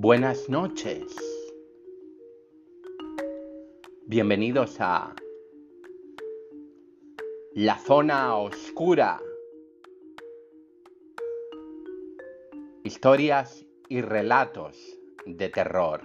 Buenas 0.00 0.48
noches. 0.48 1.02
Bienvenidos 4.06 4.76
a 4.78 5.12
la 7.54 7.76
zona 7.80 8.36
oscura. 8.36 9.20
Historias 12.84 13.66
y 13.88 14.00
relatos 14.00 14.78
de 15.26 15.48
terror. 15.48 16.00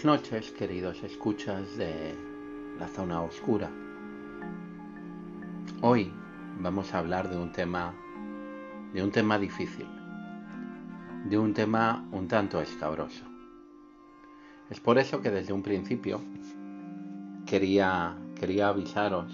Buenas 0.00 0.20
noches, 0.22 0.52
queridos 0.52 1.02
escuchas 1.02 1.76
de 1.76 2.14
la 2.78 2.86
zona 2.86 3.20
oscura. 3.20 3.68
Hoy 5.82 6.12
vamos 6.60 6.94
a 6.94 6.98
hablar 6.98 7.28
de 7.28 7.36
un 7.36 7.50
tema 7.50 7.92
de 8.94 9.02
un 9.02 9.10
tema 9.10 9.40
difícil, 9.40 9.88
de 11.24 11.36
un 11.36 11.52
tema 11.52 12.06
un 12.12 12.28
tanto 12.28 12.60
escabroso. 12.60 13.24
Es 14.70 14.78
por 14.78 14.98
eso 14.98 15.20
que 15.20 15.32
desde 15.32 15.52
un 15.52 15.64
principio 15.64 16.20
quería 17.44 18.16
quería 18.38 18.68
avisaros 18.68 19.32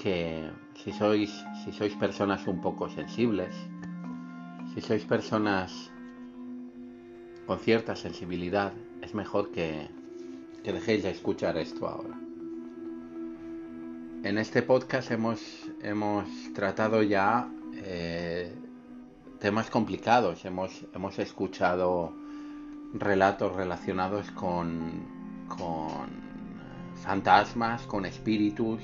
que 0.00 0.48
si 0.74 0.92
sois 0.92 1.44
si 1.64 1.72
sois 1.72 1.94
personas 1.96 2.46
un 2.46 2.60
poco 2.60 2.88
sensibles, 2.88 3.52
si 4.72 4.80
sois 4.80 5.04
personas 5.04 5.90
con 7.48 7.58
cierta 7.58 7.96
sensibilidad, 7.96 8.72
es 9.02 9.14
mejor 9.14 9.50
que, 9.50 9.88
dejéis 10.64 11.02
de 11.02 11.10
escuchar 11.10 11.58
esto 11.58 11.88
ahora. 11.88 12.18
En 14.24 14.38
este 14.38 14.62
podcast 14.62 15.10
hemos, 15.10 15.40
hemos 15.82 16.28
tratado 16.54 17.02
ya 17.02 17.48
eh, 17.74 18.54
temas 19.40 19.68
complicados, 19.68 20.44
hemos, 20.44 20.86
hemos 20.94 21.18
escuchado 21.18 22.14
relatos 22.94 23.56
relacionados 23.56 24.30
con, 24.30 25.04
con 25.48 26.22
fantasmas, 27.02 27.82
con 27.82 28.06
espíritus, 28.06 28.80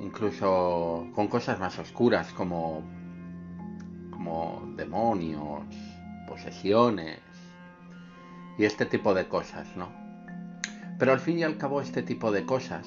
incluso 0.00 1.08
con 1.12 1.26
cosas 1.26 1.58
más 1.58 1.76
oscuras 1.80 2.32
como, 2.32 2.84
como 4.12 4.72
demonios, 4.76 5.64
posesiones 6.28 7.27
y 8.58 8.64
este 8.64 8.84
tipo 8.84 9.14
de 9.14 9.28
cosas, 9.28 9.68
¿no? 9.76 9.88
Pero 10.98 11.12
al 11.12 11.20
fin 11.20 11.38
y 11.38 11.44
al 11.44 11.56
cabo 11.56 11.80
este 11.80 12.02
tipo 12.02 12.32
de 12.32 12.44
cosas, 12.44 12.86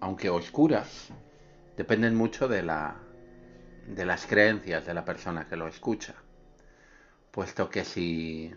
aunque 0.00 0.30
oscuras, 0.30 1.10
dependen 1.76 2.16
mucho 2.16 2.48
de 2.48 2.62
la 2.62 2.96
de 3.86 4.06
las 4.06 4.26
creencias 4.26 4.86
de 4.86 4.94
la 4.94 5.04
persona 5.04 5.46
que 5.46 5.56
lo 5.56 5.68
escucha. 5.68 6.14
Puesto 7.30 7.68
que 7.68 7.84
si 7.84 8.54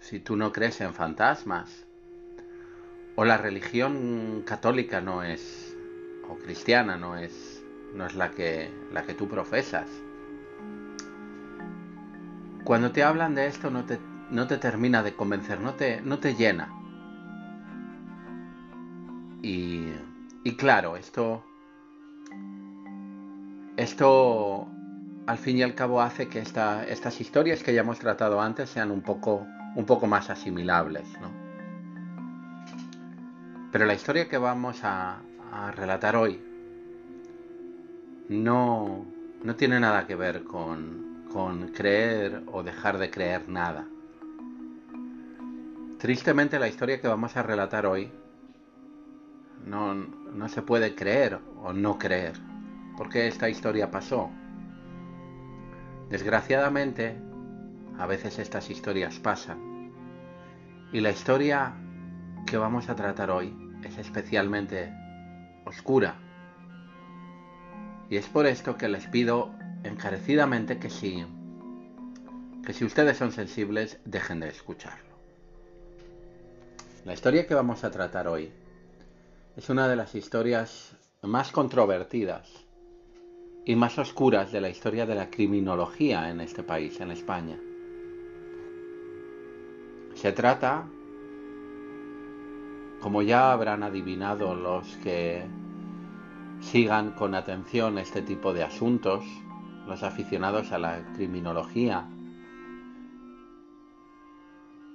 si 0.00 0.20
tú 0.20 0.36
no 0.36 0.52
crees 0.52 0.80
en 0.80 0.94
fantasmas 0.94 1.84
o 3.14 3.24
la 3.24 3.36
religión 3.36 4.42
católica 4.46 5.00
no 5.00 5.22
es 5.22 5.76
o 6.28 6.36
cristiana 6.36 6.96
no 6.96 7.16
es 7.16 7.62
no 7.94 8.06
es 8.06 8.14
la 8.14 8.30
que 8.30 8.70
la 8.92 9.02
que 9.02 9.14
tú 9.14 9.28
profesas, 9.28 9.88
cuando 12.64 12.90
te 12.92 13.02
hablan 13.02 13.34
de 13.34 13.46
esto 13.46 13.70
no 13.70 13.84
te, 13.84 13.98
no 14.30 14.46
te 14.46 14.58
termina 14.58 15.02
de 15.02 15.14
convencer, 15.14 15.60
no 15.60 15.74
te, 15.74 16.00
no 16.00 16.18
te 16.18 16.34
llena. 16.34 16.72
Y, 19.42 19.92
y 20.44 20.56
claro, 20.56 20.96
esto, 20.96 21.44
esto 23.76 24.68
al 25.26 25.38
fin 25.38 25.58
y 25.58 25.62
al 25.62 25.74
cabo 25.74 26.00
hace 26.00 26.28
que 26.28 26.38
esta, 26.38 26.84
estas 26.84 27.20
historias 27.20 27.62
que 27.62 27.74
ya 27.74 27.80
hemos 27.80 27.98
tratado 27.98 28.40
antes 28.40 28.70
sean 28.70 28.90
un 28.90 29.02
poco, 29.02 29.46
un 29.74 29.84
poco 29.84 30.06
más 30.06 30.30
asimilables. 30.30 31.06
¿no? 31.20 31.30
Pero 33.72 33.86
la 33.86 33.94
historia 33.94 34.28
que 34.28 34.38
vamos 34.38 34.82
a, 34.82 35.20
a 35.52 35.70
relatar 35.72 36.16
hoy 36.16 36.40
no, 38.28 39.06
no 39.42 39.54
tiene 39.56 39.78
nada 39.78 40.06
que 40.06 40.16
ver 40.16 40.44
con, 40.44 41.24
con 41.32 41.68
creer 41.68 42.42
o 42.52 42.62
dejar 42.62 42.98
de 42.98 43.10
creer 43.10 43.48
nada. 43.48 43.86
Tristemente 45.98 46.58
la 46.58 46.68
historia 46.68 47.00
que 47.00 47.08
vamos 47.08 47.36
a 47.36 47.42
relatar 47.42 47.86
hoy 47.86 48.12
no, 49.64 49.94
no 49.94 50.48
se 50.48 50.60
puede 50.60 50.94
creer 50.94 51.40
o 51.62 51.72
no 51.72 51.98
creer, 51.98 52.34
porque 52.98 53.26
esta 53.26 53.48
historia 53.48 53.90
pasó. 53.90 54.30
Desgraciadamente, 56.10 57.16
a 57.98 58.06
veces 58.06 58.38
estas 58.38 58.68
historias 58.68 59.18
pasan. 59.18 59.90
Y 60.92 61.00
la 61.00 61.10
historia 61.10 61.74
que 62.46 62.58
vamos 62.58 62.90
a 62.90 62.94
tratar 62.94 63.30
hoy 63.30 63.56
es 63.82 63.96
especialmente 63.96 64.92
oscura. 65.64 66.16
Y 68.10 68.16
es 68.16 68.28
por 68.28 68.46
esto 68.46 68.76
que 68.76 68.88
les 68.88 69.06
pido 69.06 69.54
encarecidamente 69.82 70.78
que 70.78 70.90
si, 70.90 71.24
que 72.64 72.74
si 72.74 72.84
ustedes 72.84 73.16
son 73.16 73.32
sensibles, 73.32 73.98
dejen 74.04 74.40
de 74.40 74.48
escucharlo. 74.48 75.05
La 77.06 77.12
historia 77.12 77.46
que 77.46 77.54
vamos 77.54 77.84
a 77.84 77.90
tratar 77.92 78.26
hoy 78.26 78.50
es 79.56 79.70
una 79.70 79.86
de 79.86 79.94
las 79.94 80.16
historias 80.16 80.96
más 81.22 81.52
controvertidas 81.52 82.66
y 83.64 83.76
más 83.76 83.96
oscuras 84.00 84.50
de 84.50 84.60
la 84.60 84.70
historia 84.70 85.06
de 85.06 85.14
la 85.14 85.30
criminología 85.30 86.28
en 86.30 86.40
este 86.40 86.64
país, 86.64 86.98
en 87.00 87.12
España. 87.12 87.60
Se 90.16 90.32
trata, 90.32 90.88
como 93.00 93.22
ya 93.22 93.52
habrán 93.52 93.84
adivinado 93.84 94.56
los 94.56 94.96
que 94.96 95.46
sigan 96.60 97.12
con 97.12 97.36
atención 97.36 97.98
este 97.98 98.22
tipo 98.22 98.52
de 98.52 98.64
asuntos, 98.64 99.24
los 99.86 100.02
aficionados 100.02 100.72
a 100.72 100.78
la 100.78 101.12
criminología 101.14 102.04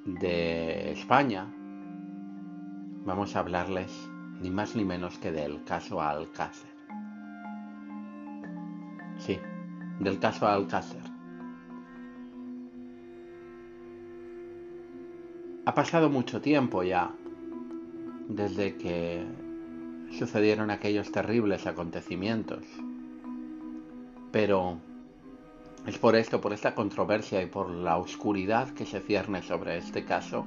de 0.03 0.91
España, 0.91 1.47
vamos 3.05 3.35
a 3.35 3.39
hablarles 3.39 3.91
ni 4.41 4.49
más 4.49 4.75
ni 4.75 4.85
menos 4.85 5.17
que 5.17 5.31
del 5.31 5.63
caso 5.63 6.01
Alcácer. 6.01 6.69
Sí, 9.17 9.39
del 9.99 10.19
caso 10.19 10.47
Alcácer. 10.47 11.03
Ha 15.65 15.73
pasado 15.73 16.09
mucho 16.09 16.41
tiempo 16.41 16.83
ya 16.83 17.11
desde 18.27 18.77
que 18.77 19.25
sucedieron 20.17 20.71
aquellos 20.71 21.11
terribles 21.11 21.67
acontecimientos 21.67 22.65
pero 24.31 24.77
es 25.85 25.97
por 25.97 26.15
esto, 26.15 26.41
por 26.41 26.53
esta 26.53 26.73
controversia 26.73 27.41
y 27.41 27.47
por 27.47 27.69
la 27.69 27.97
oscuridad 27.97 28.69
que 28.69 28.85
se 28.85 29.01
cierne 29.01 29.41
sobre 29.41 29.77
este 29.77 30.05
caso, 30.05 30.45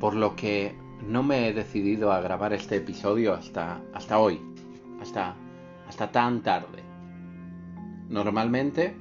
por 0.00 0.14
lo 0.14 0.36
que 0.36 0.76
no 1.06 1.22
me 1.22 1.48
he 1.48 1.52
decidido 1.52 2.12
a 2.12 2.20
grabar 2.20 2.52
este 2.52 2.76
episodio 2.76 3.34
hasta, 3.34 3.80
hasta 3.92 4.18
hoy, 4.18 4.40
hasta, 5.00 5.34
hasta 5.88 6.10
tan 6.10 6.42
tarde. 6.42 6.82
Normalmente 8.08 8.96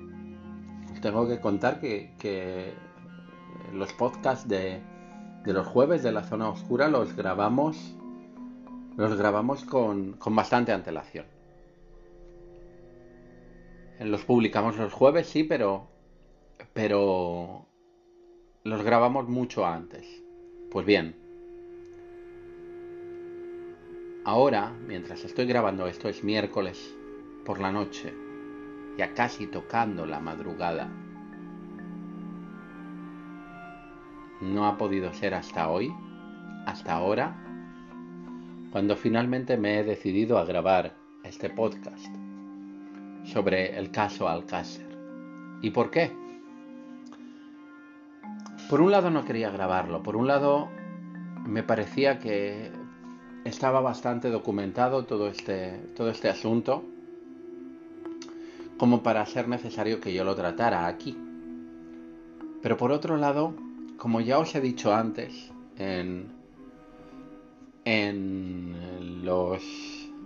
os 0.91 1.01
tengo 1.01 1.27
que 1.27 1.39
contar 1.39 1.79
que, 1.79 2.73
los 3.73 3.91
podcasts 3.93 4.47
de, 4.47 4.81
de, 5.43 5.53
los 5.53 5.67
jueves 5.67 6.03
de 6.03 6.11
la 6.11 6.23
zona 6.23 6.49
oscura 6.49 6.87
los 6.87 7.15
grabamos, 7.15 7.95
los 8.95 9.17
grabamos 9.17 9.65
con, 9.65 10.13
con 10.13 10.35
bastante 10.35 10.71
antelación. 10.71 11.25
Los 13.99 14.25
publicamos 14.25 14.77
los 14.77 14.93
jueves, 14.93 15.27
sí, 15.27 15.43
pero. 15.43 15.87
Pero. 16.73 17.65
Los 18.63 18.83
grabamos 18.83 19.29
mucho 19.29 19.65
antes. 19.65 20.24
Pues 20.75 20.85
bien. 20.85 21.15
Ahora, 24.25 24.73
mientras 24.85 25.23
estoy 25.23 25.45
grabando 25.45 25.87
esto, 25.87 26.09
es 26.09 26.21
miércoles 26.21 26.93
por 27.45 27.61
la 27.61 27.71
noche. 27.71 28.13
Ya 28.97 29.13
casi 29.13 29.47
tocando 29.47 30.05
la 30.05 30.19
madrugada. 30.19 30.89
No 34.41 34.67
ha 34.67 34.77
podido 34.77 35.13
ser 35.13 35.33
hasta 35.33 35.69
hoy, 35.69 35.93
hasta 36.65 36.91
ahora, 36.91 37.37
cuando 38.73 38.97
finalmente 38.97 39.55
me 39.55 39.79
he 39.79 39.83
decidido 39.85 40.37
a 40.37 40.43
grabar 40.43 40.93
este 41.23 41.49
podcast. 41.49 42.13
sobre 43.23 43.79
el 43.79 43.91
caso 43.91 44.27
Alcácer. 44.27 44.89
¿Y 45.61 45.69
por 45.69 45.89
qué? 45.89 46.24
Por 48.69 48.81
un 48.81 48.89
lado 48.91 49.11
no 49.11 49.25
quería 49.25 49.51
grabarlo, 49.51 50.01
por 50.01 50.15
un 50.15 50.27
lado 50.27 50.69
me 51.45 51.61
parecía 51.61 52.17
que 52.17 52.71
estaba 53.43 53.79
bastante 53.79 54.31
documentado 54.31 55.05
todo 55.05 55.27
este, 55.27 55.77
todo 55.95 56.09
este 56.09 56.29
asunto 56.29 56.83
como 58.77 59.03
para 59.03 59.23
ser 59.27 59.47
necesario 59.47 60.01
que 60.01 60.13
yo 60.13 60.23
lo 60.23 60.35
tratara 60.35 60.87
aquí. 60.87 61.15
Pero 62.63 62.75
por 62.75 62.91
otro 62.91 63.17
lado, 63.17 63.53
como 63.97 64.19
ya 64.19 64.39
os 64.39 64.55
he 64.55 64.61
dicho 64.61 64.93
antes 64.93 65.51
en, 65.77 66.31
en 67.85 69.23
los, 69.23 69.63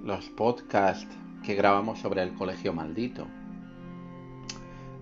los 0.04 0.30
podcasts 0.30 1.14
que 1.44 1.56
grabamos 1.56 2.00
sobre 2.00 2.24
el 2.24 2.34
colegio 2.34 2.72
maldito, 2.74 3.28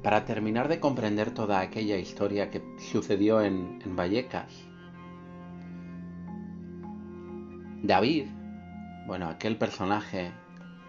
para 0.03 0.25
terminar 0.25 0.67
de 0.67 0.79
comprender 0.79 1.33
toda 1.33 1.59
aquella 1.59 1.97
historia 1.97 2.49
que 2.49 2.61
sucedió 2.77 3.41
en, 3.41 3.79
Vallecas, 3.95 4.51
David, 7.83 8.27
bueno, 9.07 9.27
aquel 9.27 9.57
personaje 9.57 10.31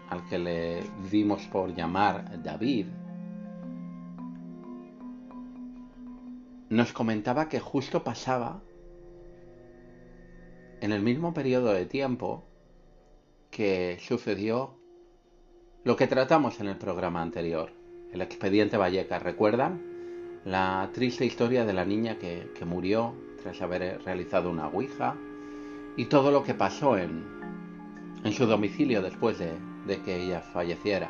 al 0.09 0.25
que 0.27 0.39
le 0.39 0.83
dimos 1.09 1.43
por 1.47 1.73
llamar 1.73 2.41
David, 2.43 2.87
nos 6.69 6.93
comentaba 6.93 7.49
que 7.49 7.59
justo 7.59 8.03
pasaba 8.03 8.61
en 10.81 10.91
el 10.91 11.01
mismo 11.01 11.33
periodo 11.33 11.73
de 11.73 11.85
tiempo 11.85 12.45
que 13.49 13.97
sucedió 13.99 14.77
lo 15.83 15.95
que 15.95 16.07
tratamos 16.07 16.59
en 16.59 16.67
el 16.67 16.77
programa 16.77 17.21
anterior, 17.21 17.71
el 18.11 18.21
expediente 18.21 18.77
Vallecas. 18.77 19.21
¿Recuerdan? 19.21 19.81
La 20.45 20.89
triste 20.93 21.25
historia 21.25 21.65
de 21.65 21.73
la 21.73 21.85
niña 21.85 22.17
que, 22.17 22.49
murió 22.65 23.13
tras 23.41 23.61
haber 23.61 24.01
realizado 24.03 24.49
una 24.49 24.67
ouija 24.67 25.15
y 25.95 26.05
todo 26.05 26.31
lo 26.31 26.43
que 26.43 26.53
pasó 26.53 26.97
en, 26.97 27.23
su 28.31 28.45
domicilio 28.45 29.01
después 29.01 29.37
de, 29.39 29.53
de 29.87 30.01
que 30.01 30.23
ella 30.23 30.41
falleciera. 30.41 31.09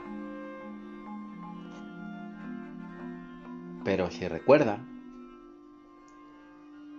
Pero 3.84 4.12
si 4.12 4.28
recuerdan, 4.28 4.88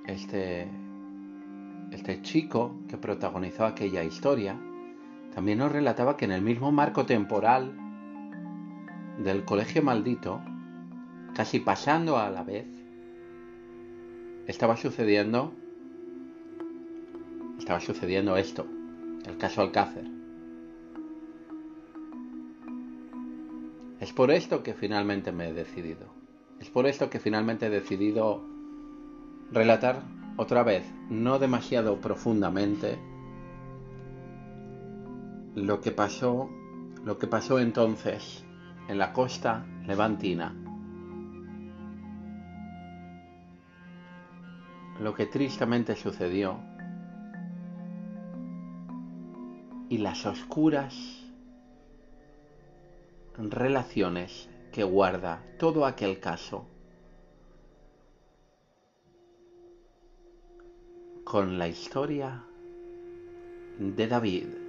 este, 0.06 0.68
este 1.92 2.22
chico 2.22 2.74
que 2.88 2.96
protagonizó 2.96 3.66
aquella 3.66 4.02
historia 4.02 4.58
también 5.34 5.58
nos 5.58 5.70
relataba 5.70 6.16
que 6.16 6.24
en 6.24 6.32
el 6.32 6.42
mismo 6.42 6.72
marco 6.72 7.06
temporal 7.06 7.79
del 9.22 9.44
colegio 9.44 9.82
maldito, 9.82 10.40
casi 11.34 11.60
pasando 11.60 12.18
a 12.18 12.30
la 12.30 12.42
vez, 12.42 12.66
estaba 14.46 14.76
sucediendo 14.76 15.54
estaba 17.60 17.80
sucediendo 17.80 18.36
esto, 18.36 18.66
el 19.26 19.36
caso 19.36 19.60
Alcácer. 19.60 20.04
Es 24.00 24.12
por 24.14 24.30
esto 24.30 24.62
que 24.62 24.72
finalmente 24.72 25.30
me 25.30 25.50
he 25.50 25.52
decidido. 25.52 26.06
Es 26.58 26.70
por 26.70 26.86
esto 26.86 27.10
que 27.10 27.20
finalmente 27.20 27.66
he 27.66 27.70
decidido 27.70 28.42
relatar 29.52 30.02
otra 30.36 30.62
vez, 30.62 30.90
no 31.10 31.38
demasiado 31.38 32.00
profundamente, 32.00 32.98
lo 35.54 35.82
que 35.82 35.90
pasó, 35.90 36.48
lo 37.04 37.18
que 37.18 37.26
pasó 37.26 37.58
entonces 37.58 38.44
en 38.90 38.98
la 38.98 39.12
costa 39.12 39.64
levantina. 39.86 40.52
Lo 44.98 45.14
que 45.14 45.26
tristemente 45.26 45.94
sucedió 45.94 46.58
y 49.88 49.98
las 49.98 50.26
oscuras 50.26 51.24
relaciones 53.38 54.48
que 54.72 54.82
guarda 54.82 55.40
todo 55.60 55.86
aquel 55.86 56.18
caso 56.18 56.66
con 61.22 61.58
la 61.58 61.68
historia 61.68 62.42
de 63.78 64.08
David. 64.08 64.59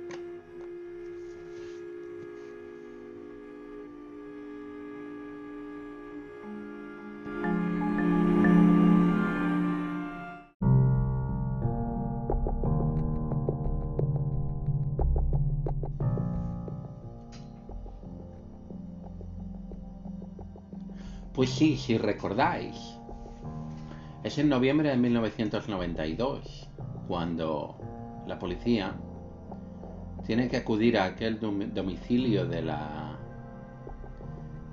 Pues 21.42 21.50
sí, 21.56 21.76
si 21.76 21.98
recordáis, 21.98 23.00
es 24.24 24.38
en 24.38 24.48
noviembre 24.48 24.90
de 24.90 24.98
1992 24.98 26.70
cuando 27.08 27.80
la 28.28 28.38
policía 28.38 28.94
tiene 30.24 30.48
que 30.50 30.58
acudir 30.58 31.00
a 31.00 31.06
aquel 31.06 31.40
domicilio 31.40 32.46
de 32.46 32.62
la 32.62 33.18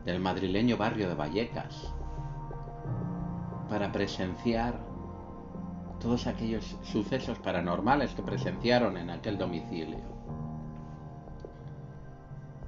del 0.04 0.20
madrileño 0.20 0.76
barrio 0.76 1.08
de 1.08 1.14
Vallecas 1.14 1.94
para 3.70 3.90
presenciar 3.90 4.78
todos 6.00 6.26
aquellos 6.26 6.76
sucesos 6.82 7.38
paranormales 7.38 8.12
que 8.12 8.20
presenciaron 8.20 8.98
en 8.98 9.08
aquel 9.08 9.38
domicilio. 9.38 10.04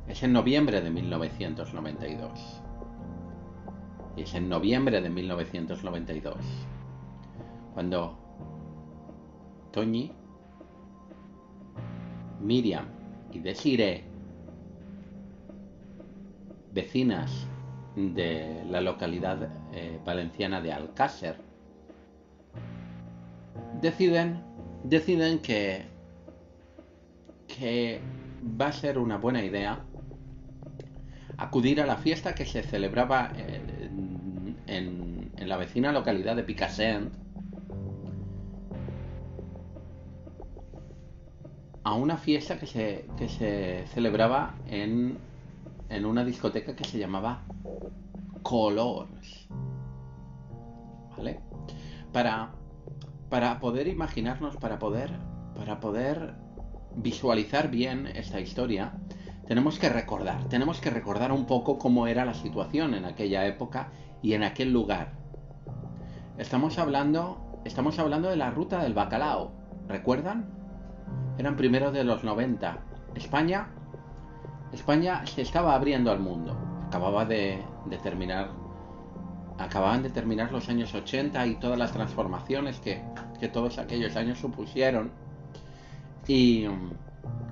Es 0.08 0.22
en 0.22 0.32
noviembre 0.32 0.80
de 0.80 0.88
1992 0.88 2.62
y 4.16 4.22
es 4.22 4.34
en 4.34 4.48
noviembre 4.48 5.00
de 5.00 5.08
1992, 5.08 6.36
cuando 7.74 8.18
Toñi, 9.72 10.12
Miriam 12.40 12.86
y 13.32 13.38
Desiree, 13.38 14.04
vecinas 16.72 17.46
de 17.96 18.64
la 18.70 18.80
localidad 18.80 19.48
eh, 19.72 19.98
valenciana 20.04 20.60
de 20.60 20.72
Alcácer, 20.72 21.36
deciden, 23.80 25.38
que, 25.40 25.84
que 27.46 28.00
va 28.60 28.68
a 28.68 28.72
ser 28.72 28.98
una 28.98 29.18
buena 29.18 29.42
idea 29.42 29.84
acudir 31.38 31.80
a 31.80 31.86
la 31.86 31.96
fiesta 31.96 32.34
que 32.34 32.44
se 32.44 32.62
celebraba 32.62 33.32
en, 34.70 35.32
la 35.36 35.56
vecina 35.56 35.92
localidad 35.92 36.36
de 36.36 36.44
Picassent 36.44 37.12
a 41.82 41.94
una 41.94 42.16
fiesta 42.16 42.58
que 42.58 42.66
se, 42.66 43.06
que 43.16 43.28
se 43.28 43.84
celebraba 43.88 44.54
en, 44.68 45.18
en 45.88 46.04
una 46.04 46.24
discoteca 46.24 46.76
que 46.76 46.84
se 46.84 46.98
llamaba 46.98 47.42
Colors. 48.42 49.48
¿Vale? 51.16 51.40
Para, 52.12 52.52
para 53.28 53.58
poder 53.60 53.88
imaginarnos, 53.88 54.56
para 54.56 54.78
poder, 54.78 55.10
para 55.56 55.80
poder 55.80 56.34
visualizar 56.96 57.70
bien 57.70 58.06
esta 58.06 58.40
historia, 58.40 58.92
tenemos 59.50 59.80
que 59.80 59.88
recordar, 59.88 60.44
tenemos 60.44 60.80
que 60.80 60.90
recordar 60.90 61.32
un 61.32 61.44
poco 61.44 61.76
cómo 61.76 62.06
era 62.06 62.24
la 62.24 62.34
situación 62.34 62.94
en 62.94 63.04
aquella 63.04 63.46
época 63.46 63.88
y 64.22 64.34
en 64.34 64.44
aquel 64.44 64.72
lugar. 64.72 65.10
Estamos 66.38 66.78
hablando, 66.78 67.60
estamos 67.64 67.98
hablando 67.98 68.30
de 68.30 68.36
la 68.36 68.52
ruta 68.52 68.80
del 68.80 68.94
bacalao, 68.94 69.50
¿recuerdan? 69.88 70.48
Eran 71.36 71.56
primeros 71.56 71.92
de 71.92 72.04
los 72.04 72.22
90. 72.22 72.78
España, 73.16 73.70
España 74.72 75.26
se 75.26 75.42
estaba 75.42 75.74
abriendo 75.74 76.12
al 76.12 76.20
mundo. 76.20 76.56
Acababa 76.86 77.24
de, 77.24 77.60
terminar, 78.04 78.50
acababan 79.58 80.04
de 80.04 80.10
terminar 80.10 80.52
los 80.52 80.68
años 80.68 80.94
80 80.94 81.44
y 81.48 81.56
todas 81.56 81.76
las 81.76 81.90
transformaciones 81.90 82.78
que, 82.78 83.02
que 83.40 83.48
todos 83.48 83.78
aquellos 83.78 84.14
años 84.14 84.38
supusieron. 84.38 85.10
Y, 86.28 86.66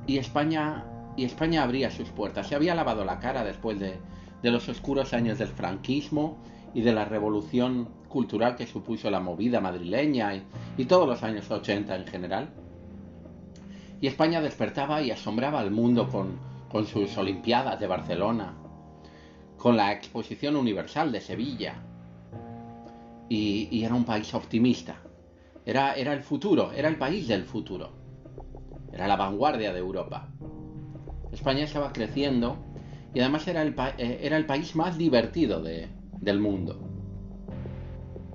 y 0.07 0.19
España 0.19 0.85
y 1.19 1.25
España 1.25 1.65
abría 1.65 1.91
sus 1.91 2.11
puertas. 2.11 2.47
Se 2.47 2.55
había 2.55 2.77
lavado 2.77 3.05
la 3.05 3.19
cara 3.19 3.43
después 3.43 3.81
de, 3.81 3.99
los 4.45 4.69
oscuros 4.69 5.13
años 5.13 5.39
del 5.39 5.49
franquismo 5.49 6.39
y 6.75 6.83
de 6.83 6.93
la 6.93 7.05
revolución 7.05 7.89
cultural 8.09 8.55
que 8.55 8.69
supuso 8.69 9.11
la 9.11 9.19
movida 9.19 9.61
madrileña 9.61 10.33
y, 10.77 10.85
todos 10.85 11.09
los 11.09 11.25
años 11.25 11.51
80 11.51 11.97
en 11.97 12.07
general. 12.07 12.51
Y 14.01 14.07
España 14.07 14.41
despertaba 14.41 15.03
y 15.03 15.11
asombraba 15.11 15.59
al 15.59 15.73
mundo 15.73 16.09
con, 16.09 16.39
con 16.71 16.87
sus 16.87 17.19
Olimpiadas 17.19 17.81
de 17.81 17.89
Barcelona, 17.89 18.55
con 19.57 19.77
la 19.77 19.91
Exposición 19.91 20.55
Universal 20.55 21.11
de 21.11 21.21
Sevilla. 21.21 21.83
Y, 23.29 23.83
era 23.83 23.97
un 23.97 24.05
país 24.05 24.33
optimista. 24.35 24.95
Era, 25.67 25.95
era 25.95 26.13
el 26.13 26.23
futuro, 26.23 26.71
era 26.71 26.89
el 26.89 26.97
país 26.97 27.27
del 27.27 27.43
futuro. 27.43 27.91
Era 28.93 29.09
la 29.09 29.17
vanguardia 29.17 29.73
de 29.73 29.81
Europa. 29.81 30.29
España 31.33 31.65
estaba 31.65 31.93
creciendo 31.93 32.57
y 33.15 33.21
además 33.21 33.47
era 33.49 33.63
el, 33.63 33.75
eh, 33.99 34.45
país 34.47 34.75
más 34.77 34.99
divertido 34.99 35.63
del 35.63 36.41
mundo. 36.41 36.89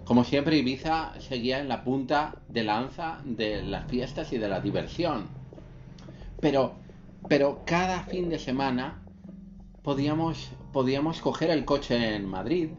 Como 0.05 0.25
siempre, 0.25 0.57
Ibiza 0.57 1.13
seguía 1.19 1.59
en 1.59 1.69
la 1.69 1.83
punta 1.83 2.35
de 2.49 2.63
lanza 2.63 3.19
de 3.23 3.63
las 3.63 3.89
fiestas 3.89 4.33
y 4.33 4.37
de 4.37 4.49
la 4.49 4.59
diversión. 4.59 5.27
Pero, 6.41 6.73
pero 7.29 7.61
cada 7.65 8.03
fin 8.03 8.29
de 8.29 8.37
semana 8.37 9.01
podíamos, 9.81 10.51
podíamos 10.73 11.21
coger 11.21 11.51
el 11.51 11.63
coche 11.63 12.15
en 12.15 12.25
Madrid 12.25 12.71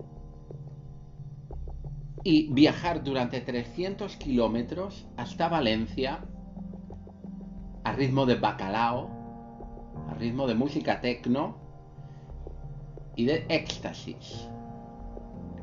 y 2.24 2.52
viajar 2.52 3.02
durante 3.04 3.40
300 3.40 4.16
kilómetros 4.16 5.06
hasta 5.16 5.48
Valencia 5.48 6.20
a 7.84 7.92
ritmo 7.92 8.26
de 8.26 8.34
bacalao, 8.34 9.10
a 10.10 10.14
ritmo 10.14 10.46
de 10.46 10.54
música 10.54 11.00
tecno 11.00 11.56
y 13.16 13.26
de 13.26 13.46
éxtasis. 13.48 14.48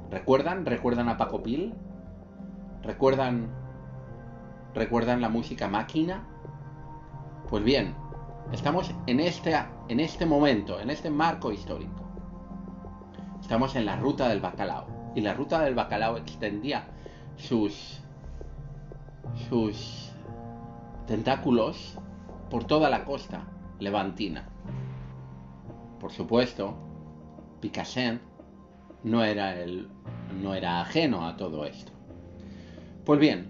¿Recuerdan? 0.10 0.66
¿Recuerdan 0.66 1.10
a 1.10 1.18
Paco 1.18 1.42
Pil? 1.42 1.74
¿Recuerdan 2.84 3.50
¿Recuerdan 4.74 5.20
la 5.20 5.28
música 5.28 5.68
máquina? 5.68 6.24
Pues 7.50 7.62
bien, 7.64 7.94
estamos 8.54 8.94
en 9.06 9.20
este, 9.20 9.54
en 9.90 10.00
este 10.00 10.26
momento, 10.26 10.80
en 10.80 10.90
este 10.90 11.10
marco 11.10 11.52
histórico. 11.52 12.06
Estamos 13.42 13.76
en 13.76 13.86
la 13.86 13.98
ruta 13.98 14.30
del 14.30 14.40
bacalao. 14.40 14.86
Y 15.14 15.20
la 15.22 15.34
ruta 15.34 15.60
del 15.60 15.76
bacalao 15.76 16.16
extendía 16.16 16.86
sus, 17.36 18.00
sus 19.50 20.14
tentáculos 21.06 21.98
por 22.50 22.64
toda 22.64 22.90
la 22.90 23.04
costa 23.04 23.44
levantina. 23.82 24.48
Por 26.00 26.12
supuesto, 26.12 26.76
Picassent 27.60 28.22
no 29.04 29.24
era, 29.24 29.60
el, 29.60 29.90
no 30.42 30.54
era 30.54 30.82
ajeno 30.82 31.28
a 31.28 31.36
todo 31.36 31.66
esto. 31.66 31.92
Pues 33.04 33.20
bien, 33.20 33.48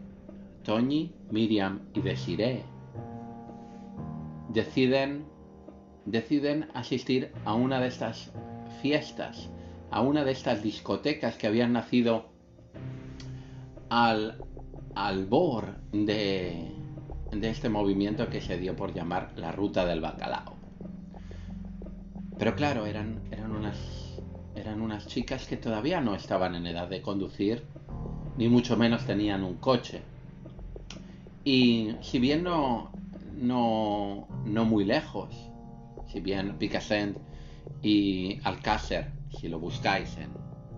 Toñi, 0.63 1.13
Miriam 1.29 1.81
y 1.93 2.01
Desiree 2.01 2.63
deciden, 4.50 5.25
deciden 6.05 6.69
asistir 6.73 7.31
a 7.45 7.53
una 7.53 7.79
de 7.79 7.88
estas 7.88 8.31
fiestas, 8.81 9.50
a 9.91 10.01
una 10.01 10.23
de 10.23 10.31
estas 10.31 10.63
discotecas 10.63 11.35
que 11.35 11.47
habían 11.47 11.73
nacido 11.73 12.31
al 13.89 14.43
albor 14.95 15.81
de, 15.91 16.80
de 17.31 17.50
este 17.50 17.69
movimiento 17.69 18.29
que 18.29 18.41
se 18.41 18.57
dio 18.57 18.75
por 18.75 18.93
llamar 18.93 19.31
la 19.35 19.51
ruta 19.51 19.85
del 19.85 20.01
bacalao. 20.01 20.55
Pero 22.38 22.55
claro, 22.55 22.85
eran, 22.85 23.21
eran 23.31 23.51
unas 23.51 23.77
eran 24.55 24.81
unas 24.81 25.07
chicas 25.07 25.47
que 25.47 25.57
todavía 25.57 26.01
no 26.01 26.13
estaban 26.13 26.55
en 26.55 26.67
edad 26.67 26.88
de 26.88 27.01
conducir, 27.01 27.63
ni 28.38 28.47
mucho 28.47 28.77
menos 28.77 29.05
tenían 29.05 29.43
un 29.43 29.55
coche. 29.55 30.01
Y 31.43 31.95
si 32.01 32.19
bien 32.19 32.43
no, 32.43 32.91
no, 33.33 34.27
no 34.45 34.65
muy 34.65 34.83
lejos, 34.83 35.33
si 36.11 36.19
bien 36.19 36.57
Picassent 36.57 37.17
y 37.81 38.39
Alcácer, 38.43 39.11
si 39.39 39.47
lo 39.47 39.59
buscáis 39.59 40.17
en, 40.17 40.31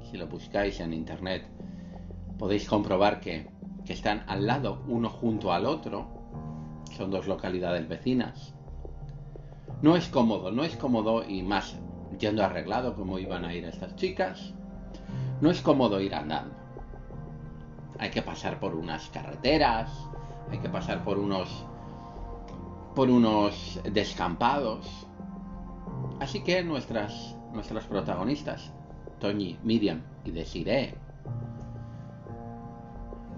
si 0.09 0.17
lo 0.17 0.27
buscáis 0.27 0.79
en 0.79 0.93
internet, 0.93 1.45
podéis 2.37 2.67
comprobar 2.67 3.19
que, 3.19 3.47
que 3.85 3.93
están 3.93 4.23
al 4.27 4.45
lado, 4.45 4.83
uno 4.87 5.09
junto 5.09 5.51
al 5.51 5.65
otro, 5.65 6.12
son 6.93 7.11
dos 7.11 7.27
localidades 7.27 7.87
vecinas. 7.87 8.53
No 9.81 9.95
es 9.95 10.07
cómodo, 10.07 10.51
no 10.51 10.63
es 10.63 10.75
cómodo 10.77 11.27
y 11.27 11.43
más 11.43 11.77
yendo 12.19 12.43
arreglado 12.43 12.95
como 12.95 13.19
iban 13.19 13.45
a 13.45 13.53
ir 13.53 13.65
estas 13.65 13.95
chicas. 13.95 14.53
No 15.41 15.51
es 15.51 15.61
cómodo 15.61 15.99
ir 15.99 16.15
andando. 16.15 16.55
Hay 17.99 18.09
que 18.09 18.21
pasar 18.21 18.59
por 18.59 18.75
unas 18.75 19.09
carreteras, 19.09 19.91
hay 20.49 20.59
que 20.59 20.69
pasar 20.69 21.03
por 21.03 21.19
unos 21.19 21.65
por 22.95 23.09
unos 23.09 23.79
descampados. 23.91 25.07
Así 26.19 26.43
que 26.43 26.63
nuestras 26.63 27.35
nuestras 27.53 27.85
protagonistas, 27.85 28.71
Toñi, 29.19 29.59
Miriam 29.63 30.01
y 30.23 30.31
Desiree, 30.31 30.95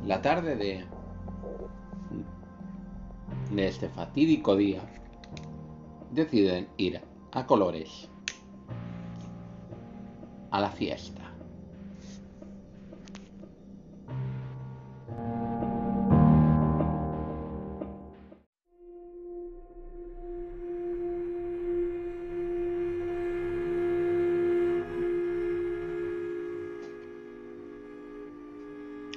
la 0.06 0.22
tarde 0.22 0.56
de 0.56 0.86
de 3.52 3.68
este 3.68 3.90
fatídico 3.90 4.56
día 4.56 4.82
deciden 6.12 6.68
ir 6.78 7.02
a 7.32 7.46
Colores 7.46 8.10
a 10.52 10.62
la 10.62 10.70
fiesta. 10.70 11.22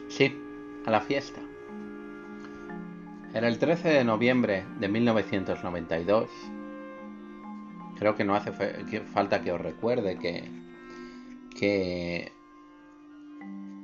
Sí, 0.08 0.34
a 0.86 0.90
la 0.90 1.00
fiesta. 1.00 1.47
Era 3.38 3.46
el 3.46 3.60
13 3.60 3.90
de 3.90 4.02
noviembre 4.02 4.64
de 4.80 4.88
1992. 4.88 6.28
Creo 7.96 8.16
que 8.16 8.24
no 8.24 8.34
hace 8.34 8.50
falta 9.02 9.42
que 9.42 9.52
os 9.52 9.60
recuerde 9.60 10.18
que 10.18 10.42
que 11.56 12.32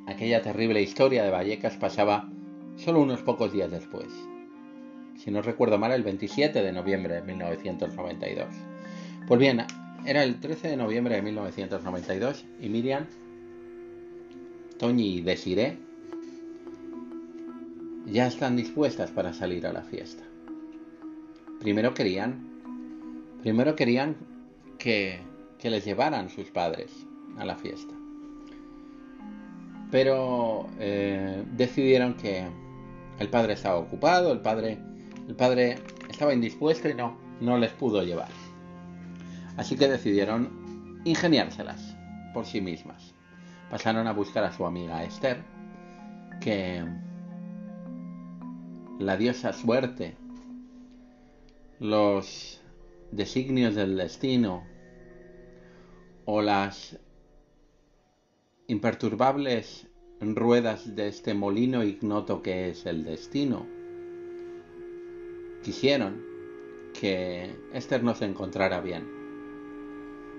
aquella 0.09 0.43
terrible 0.43 0.83
historia 0.83 1.23
de 1.23 1.31
Vallecas 1.31 1.77
pasaba 1.77 2.29
solo 2.75 3.01
unos 3.01 3.23
pocos 3.23 3.53
días 3.53 3.71
después. 3.71 4.09
Si 5.19 5.31
no 5.31 5.41
recuerdo 5.41 5.79
mal, 5.79 5.93
el 5.93 6.03
27 6.03 6.61
de 6.61 6.73
noviembre 6.73 7.15
de 7.15 7.23
1992. 7.23 8.49
Pues 9.29 9.39
bien, 9.39 9.65
era 10.05 10.25
el 10.25 10.41
13 10.41 10.67
de 10.67 10.77
noviembre 10.77 11.15
de 11.15 11.23
1992 11.23 12.45
y 12.61 12.69
Miriam, 12.69 13.07
Toñi 14.79 15.19
y 15.19 15.23
Desiree 15.23 15.84
ya 18.07 18.27
están 18.27 18.57
dispuestas 18.57 19.11
para 19.11 19.33
salir 19.33 19.67
a 19.67 19.73
la 19.73 19.83
fiesta. 19.83 20.23
Primero 21.61 21.95
querían, 21.95 22.47
primero 23.43 23.75
querían 23.75 24.17
que, 24.79 25.21
que 25.59 25.71
les 25.71 25.85
llevaran 25.85 26.29
sus 26.29 26.51
padres, 26.51 26.91
a 27.39 27.45
la 27.45 27.57
fiesta. 27.57 27.95
Pero 29.91 30.67
eh, 30.79 31.45
decidieron 31.53 32.15
que 32.15 32.47
el 33.19 33.29
padre 33.29 33.55
estaba 33.55 33.77
ocupado, 33.77 34.33
el 34.33 34.41
padre, 34.41 34.79
el 35.29 35.35
padre 35.35 35.79
estaba 36.09 36.35
indispuesto 36.35 36.89
y 36.89 36.95
no, 36.95 37.17
no 37.41 37.59
les 37.59 37.73
pudo 37.73 38.03
llevar. 38.03 38.29
Así 39.57 39.77
que 39.77 39.89
decidieron 39.89 41.01
ingeniárselas 41.05 41.97
por 42.33 42.45
sí 42.45 42.61
mismas. 42.61 43.15
Pasaron 43.71 44.07
a 44.07 44.13
buscar 44.13 44.45
a 44.45 44.53
su 44.53 44.67
amiga 44.67 45.05
Esther, 45.05 45.43
que 46.41 46.85
la 48.99 49.17
diosa 49.17 49.53
suerte, 49.53 50.17
los 51.81 52.61
designios 53.11 53.75
del 53.75 53.97
destino 53.97 54.65
o 56.25 56.43
las 56.43 56.99
imperturbables 58.67 59.89
ruedas 60.21 60.97
de 60.97 61.09
este 61.09 61.35
molino 61.35 61.85
ignoto 61.85 62.43
que 62.43 62.71
es 62.71 62.87
el 62.87 63.05
destino. 63.05 63.67
Quisieron 65.63 66.23
que 66.99 67.51
Esther 67.73 68.03
no 68.03 68.15
se 68.15 68.25
encontrara 68.25 68.81
bien 68.81 69.05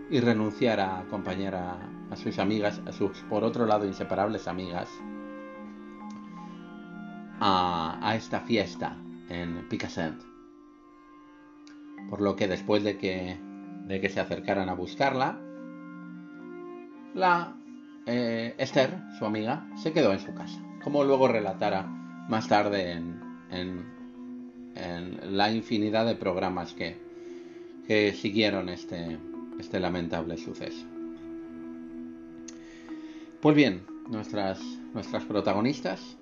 y 0.10 0.20
renunciara 0.20 0.96
a 0.96 1.00
acompañar 1.02 1.56
a, 1.56 2.16
sus 2.16 2.40
amigas, 2.40 2.82
a 2.86 2.92
sus 2.92 3.18
por 3.30 3.44
otro 3.44 3.66
lado 3.66 3.86
inseparables 3.86 4.48
amigas, 4.48 4.90
a, 7.40 8.14
esta 8.16 8.42
fiesta 8.42 8.98
en 9.30 9.68
Picassent. 9.70 10.22
Por 12.10 12.22
lo 12.22 12.36
que 12.36 12.48
después 12.48 12.84
de 12.84 12.98
que, 12.98 13.38
de 13.88 14.02
que 14.02 14.10
se 14.10 14.20
acercaran 14.20 14.70
a 14.70 14.74
buscarla, 14.74 15.40
la 17.14 17.56
eh, 18.06 18.54
Esther, 18.58 19.00
su 19.18 19.26
amiga, 19.26 19.68
se 19.76 19.92
quedó 19.92 20.12
en 20.12 20.20
su 20.20 20.34
casa, 20.34 20.62
como 20.84 21.04
luego 21.04 21.28
relatara 21.28 21.84
más 22.30 22.48
tarde 22.48 22.92
en, 22.92 23.26
la 25.24 25.52
infinidad 25.52 26.06
de 26.06 26.16
programas 26.16 26.74
que, 26.74 27.04
siguieron 28.14 28.70
este, 28.70 29.18
este 29.60 29.80
lamentable 29.80 30.38
suceso. 30.38 30.86
Pues 33.42 33.56
bien, 33.56 33.86
nuestras, 34.10 34.60
nuestras 34.94 35.24
protagonistas 35.24 36.18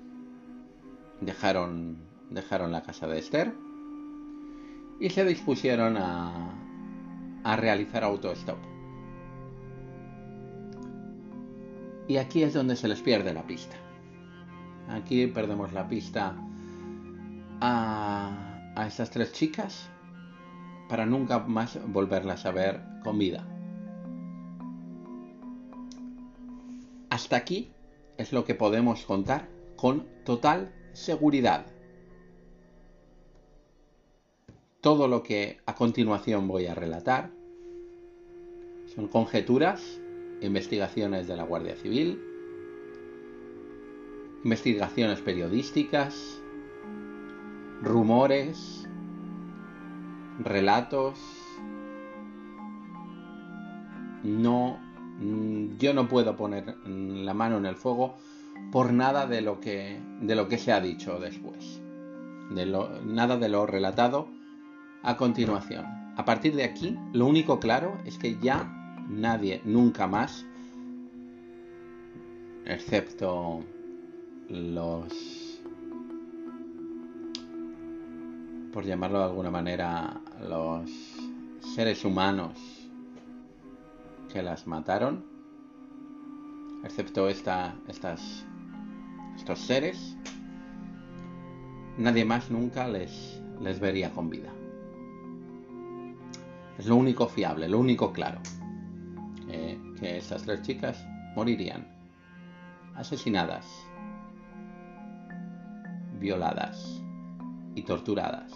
dejaron, 1.25 1.97
dejaron 2.29 2.71
la 2.71 2.81
casa 2.83 3.07
de 3.07 3.19
Esther 3.19 3.53
y 4.99 5.09
se 5.09 5.25
dispusieron 5.25 5.97
a, 5.97 6.53
a 7.43 7.55
realizar 7.55 8.03
autostop. 8.03 8.57
Y 12.07 12.17
aquí 12.17 12.43
es 12.43 12.53
donde 12.53 12.75
se 12.75 12.87
les 12.87 13.01
pierde 13.01 13.33
la 13.33 13.43
pista. 13.43 13.75
Aquí 14.89 15.27
perdemos 15.27 15.73
la 15.73 15.87
pista 15.87 16.35
a, 17.61 18.71
a 18.75 18.87
estas 18.87 19.09
tres 19.09 19.31
chicas 19.31 19.89
para 20.89 21.05
nunca 21.05 21.39
más 21.39 21.79
volverlas 21.87 22.45
a 22.45 22.51
ver 22.51 22.81
con 23.03 23.17
vida. 23.17 23.47
Hasta 27.09 27.37
aquí 27.37 27.71
es 28.17 28.33
lo 28.33 28.43
que 28.43 28.55
podemos 28.55 29.05
contar 29.05 29.47
con 29.75 30.05
total 30.25 30.73
seguridad. 30.93 31.65
Todo 34.81 35.07
lo 35.07 35.23
que 35.23 35.59
a 35.65 35.75
continuación 35.75 36.47
voy 36.47 36.67
a 36.67 36.75
relatar 36.75 37.31
son 38.93 39.07
conjeturas, 39.07 39.99
investigaciones 40.41 41.27
de 41.27 41.35
la 41.35 41.43
Guardia 41.43 41.75
Civil, 41.75 42.21
investigaciones 44.43 45.19
periodísticas, 45.21 46.41
rumores, 47.81 48.87
relatos. 50.39 51.19
No, 54.23 54.79
mm, 55.19 55.77
yo 55.77 55.93
no 55.93 56.07
puedo 56.07 56.35
poner 56.35 56.77
la 56.85 57.33
mano 57.33 57.57
en 57.57 57.65
el 57.65 57.75
fuego 57.75 58.15
por 58.71 58.93
nada 58.93 59.27
de 59.27 59.41
lo 59.41 59.59
que, 59.59 59.99
de 60.21 60.35
lo 60.35 60.47
que 60.47 60.57
se 60.57 60.71
ha 60.71 60.79
dicho 60.79 61.19
después. 61.19 61.81
De 62.51 62.65
nada 63.05 63.37
de 63.37 63.49
lo 63.49 63.65
relatado 63.65 64.27
a 65.03 65.17
continuación. 65.17 65.85
A 66.15 66.25
partir 66.25 66.55
de 66.55 66.63
aquí, 66.63 66.97
lo 67.11 67.25
único 67.25 67.59
claro 67.59 67.97
es 68.05 68.17
que 68.17 68.37
ya 68.39 68.71
nadie, 69.09 69.61
nunca 69.65 70.07
más, 70.07 70.45
excepto 72.65 73.63
los, 74.49 75.59
por 78.71 78.85
llamarlo 78.85 79.19
de 79.19 79.25
alguna 79.25 79.51
manera, 79.51 80.21
los 80.47 80.89
seres 81.75 82.05
humanos 82.05 82.57
que 84.31 84.41
las 84.41 84.67
mataron, 84.67 85.23
excepto 86.83 87.29
esta, 87.29 87.75
estas, 87.87 88.45
estos 89.43 89.59
seres, 89.59 90.15
nadie 91.97 92.23
más 92.23 92.49
nunca 92.49 92.87
les, 92.87 93.41
les 93.59 93.77
vería 93.77 94.09
con 94.09 94.29
vida. 94.29 94.49
Es 96.77 96.85
lo 96.85 96.95
único 96.95 97.27
fiable, 97.27 97.67
lo 97.67 97.77
único 97.77 98.13
claro. 98.13 98.39
Eh, 99.49 99.77
que 99.99 100.19
estas 100.19 100.43
tres 100.43 100.61
chicas 100.61 101.05
morirían 101.35 101.85
asesinadas, 102.95 103.65
violadas 106.21 107.03
y 107.75 107.81
torturadas. 107.81 108.49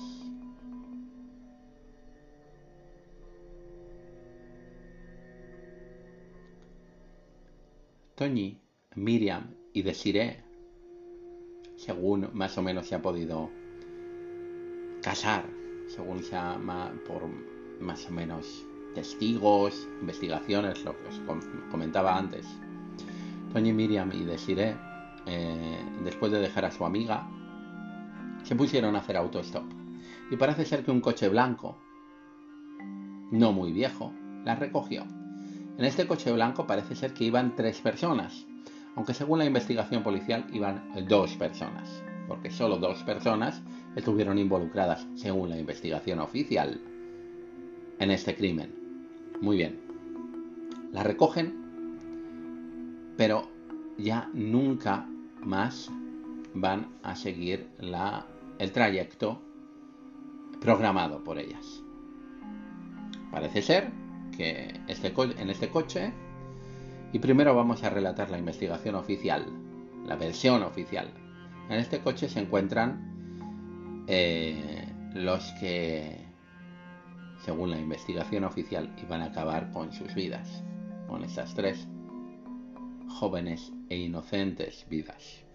Toñi, 8.15 8.61
Miriam 8.95 9.53
y 9.73 9.81
Desiree, 9.81 10.46
según 11.87 12.29
más 12.33 12.57
o 12.57 12.61
menos 12.61 12.85
se 12.85 12.95
ha 12.95 13.01
podido 13.01 13.49
casar, 15.01 15.45
según 15.87 16.21
se 16.21 16.35
ha 16.35 16.59
por 17.07 17.23
más 17.79 18.05
o 18.07 18.11
menos 18.11 18.65
testigos, 18.93 19.87
investigaciones, 20.01 20.83
lo 20.83 20.91
que 20.97 21.07
os 21.07 21.21
comentaba 21.71 22.17
antes. 22.17 22.45
Toñi, 23.53 23.71
Miriam 23.71 24.11
y 24.11 24.25
Desiree, 24.25 24.75
eh, 25.27 25.79
después 26.03 26.29
de 26.33 26.39
dejar 26.39 26.65
a 26.65 26.71
su 26.71 26.83
amiga, 26.83 27.25
se 28.43 28.53
pusieron 28.57 28.97
a 28.97 28.99
hacer 28.99 29.15
autostop. 29.15 29.63
Y 30.29 30.35
parece 30.35 30.65
ser 30.65 30.83
que 30.83 30.91
un 30.91 30.99
coche 30.99 31.29
blanco, 31.29 31.77
no 33.31 33.53
muy 33.53 33.71
viejo, 33.71 34.11
las 34.43 34.59
recogió. 34.59 35.05
En 35.77 35.85
este 35.85 36.05
coche 36.05 36.33
blanco 36.33 36.67
parece 36.67 36.95
ser 36.95 37.13
que 37.13 37.23
iban 37.23 37.55
tres 37.55 37.79
personas, 37.79 38.45
aunque 38.97 39.13
según 39.13 39.37
la 39.37 39.45
investigación 39.45 40.01
policial 40.01 40.47
iban 40.51 40.83
dos 41.07 41.35
personas, 41.35 42.03
porque 42.27 42.49
solo 42.49 42.77
dos 42.77 43.03
personas 43.03 43.61
estuvieron 43.95 44.39
involucradas, 44.39 45.07
según 45.13 45.51
la 45.51 45.59
investigación 45.59 46.19
oficial 46.19 46.81
en 47.99 48.09
este 48.09 48.35
crimen. 48.35 48.73
Muy 49.39 49.57
bien. 49.57 49.79
La 50.91 51.03
recogen, 51.03 51.53
pero 53.17 53.47
ya 53.99 54.31
nunca 54.33 55.07
más 55.43 55.91
van 56.55 56.87
a 57.03 57.15
seguir 57.15 57.69
el 58.57 58.71
trayecto 58.71 59.39
programado 60.59 61.23
por 61.23 61.37
ellas. 61.37 61.83
Parece 63.29 63.61
ser 63.61 63.91
que 64.35 64.81
este 64.87 65.13
en 65.39 65.51
este 65.51 65.69
coche, 65.69 66.11
y 67.13 67.19
primero 67.19 67.55
vamos 67.55 67.83
a 67.83 67.89
relatar 67.89 68.29
la 68.29 68.37
investigación 68.37 68.95
oficial, 68.95 69.45
la 70.05 70.15
versión 70.15 70.63
oficial. 70.63 71.09
En 71.69 71.79
este 71.79 71.99
coche 71.99 72.29
se 72.29 72.39
encuentran 72.39 74.05
eh, 74.07 74.87
los 75.13 75.43
que 75.59 76.27
según 77.47 77.71
la 77.71 77.79
investigación 77.79 78.43
oficial, 78.43 78.93
iban 79.01 79.21
a 79.21 79.25
acabar 79.25 79.71
con 79.71 79.93
sus 79.93 80.13
vidas, 80.13 80.63
con 81.07 81.23
estas 81.23 81.53
tres 81.53 81.87
jóvenes 83.07 83.71
e 83.89 83.97
inocentes 83.97 84.85
vidas. 84.89 85.46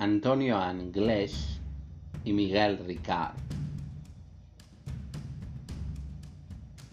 Antonio 0.00 0.56
Anglés 0.56 1.60
y 2.24 2.32
Miguel 2.32 2.78
Ricard. 2.86 3.34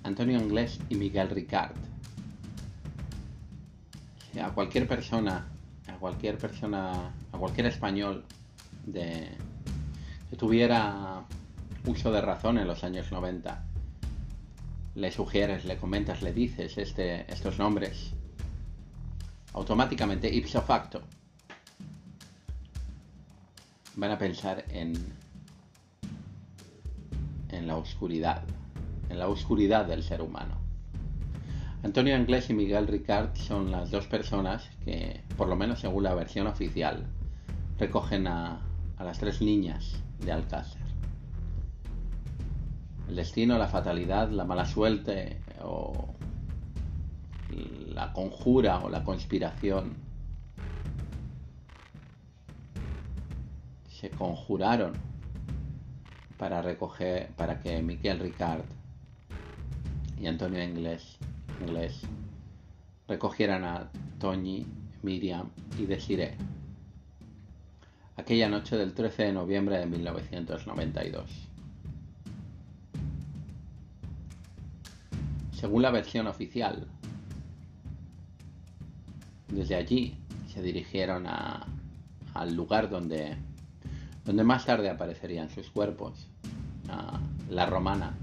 Antonio 0.02 0.40
Anglés 0.40 0.80
y 0.90 0.96
Miguel 0.96 1.30
Ricard. 1.30 1.76
A 4.42 4.50
cualquier 4.50 4.88
persona, 4.88 5.48
a 5.88 5.94
cualquier 5.98 6.40
persona, 6.40 7.14
a 7.32 7.38
cualquier 7.38 7.68
español 7.68 8.26
de, 8.88 9.30
que 10.32 10.36
tuviera 10.36 11.24
uso 11.86 12.12
de 12.12 12.22
razón 12.22 12.58
en 12.58 12.68
los 12.68 12.84
años 12.84 13.12
90, 13.12 13.64
le 14.96 15.12
sugieres, 15.12 15.64
le 15.66 15.78
comentas, 15.78 16.24
le 16.24 16.34
dices 16.34 16.76
este, 16.80 17.32
estos 17.32 17.60
nombres, 17.60 18.14
automáticamente, 19.54 20.34
ipso 20.34 20.64
facto, 20.64 21.04
van 23.96 24.12
a 24.12 24.18
pensar 24.18 24.66
en 24.70 24.94
en 27.56 27.68
la 27.68 27.78
oscuridad, 27.78 28.44
en 29.10 29.20
la 29.20 29.28
oscuridad 29.28 29.86
del 29.86 30.04
ser 30.04 30.22
humano. 30.22 30.56
Antonio 31.84 32.16
Anglés 32.16 32.50
y 32.50 32.54
Miguel 32.54 32.88
Ricard 32.88 33.36
son 33.36 33.72
las 33.72 33.92
dos 33.92 34.08
personas 34.08 34.70
que, 34.84 35.22
por 35.38 35.48
lo 35.48 35.56
menos 35.56 35.80
según 35.80 36.04
la 36.04 36.16
versión 36.16 36.48
oficial, 36.48 37.06
recogen 37.78 38.28
a, 38.28 38.62
a 38.98 39.04
las 39.04 39.20
tres 39.20 39.42
niñas 39.42 40.02
de 40.20 40.32
Alcácer. 40.32 40.82
El 43.08 43.16
destino, 43.16 43.58
la 43.58 43.68
fatalidad, 43.68 44.30
la 44.32 44.46
mala 44.46 44.66
suerte 44.66 45.42
o 45.64 46.08
la 47.88 48.12
conjura 48.14 48.80
o 48.80 48.90
la 48.90 49.04
conspiración 49.04 49.94
se 54.00 54.10
conjuraron 54.10 54.94
para 56.38 56.62
recoger, 56.62 57.30
para 57.36 57.60
que 57.60 57.82
Miquel 57.82 58.20
Ricard 58.20 58.66
y 60.20 60.28
Antonio 60.28 60.64
Inglés, 60.64 61.18
Inglés 61.62 62.02
recogieran 63.08 63.64
a 63.64 63.90
Toñi, 64.20 64.66
Miriam 65.02 65.50
y 65.80 65.86
Desiree. 65.86 66.36
Aquella 68.18 68.50
noche 68.50 68.78
del 68.78 68.94
13 68.94 69.24
de 69.24 69.34
noviembre 69.34 69.78
de 69.78 69.86
1992. 69.86 71.46
según 75.66 75.82
la 75.82 75.90
versión 75.90 76.28
oficial, 76.28 76.86
desde 79.48 79.74
allí 79.74 80.16
se 80.48 80.62
dirigieron 80.62 81.26
al 81.26 82.56
lugar 82.56 82.88
donde, 82.88 83.36
donde 84.26 84.44
más 84.44 84.66
tarde 84.66 84.90
aparecerían 84.90 85.50
sus 85.50 85.70
cuerpos, 85.70 86.28
a 86.90 87.20
la 87.50 87.66
romana. 87.68 88.16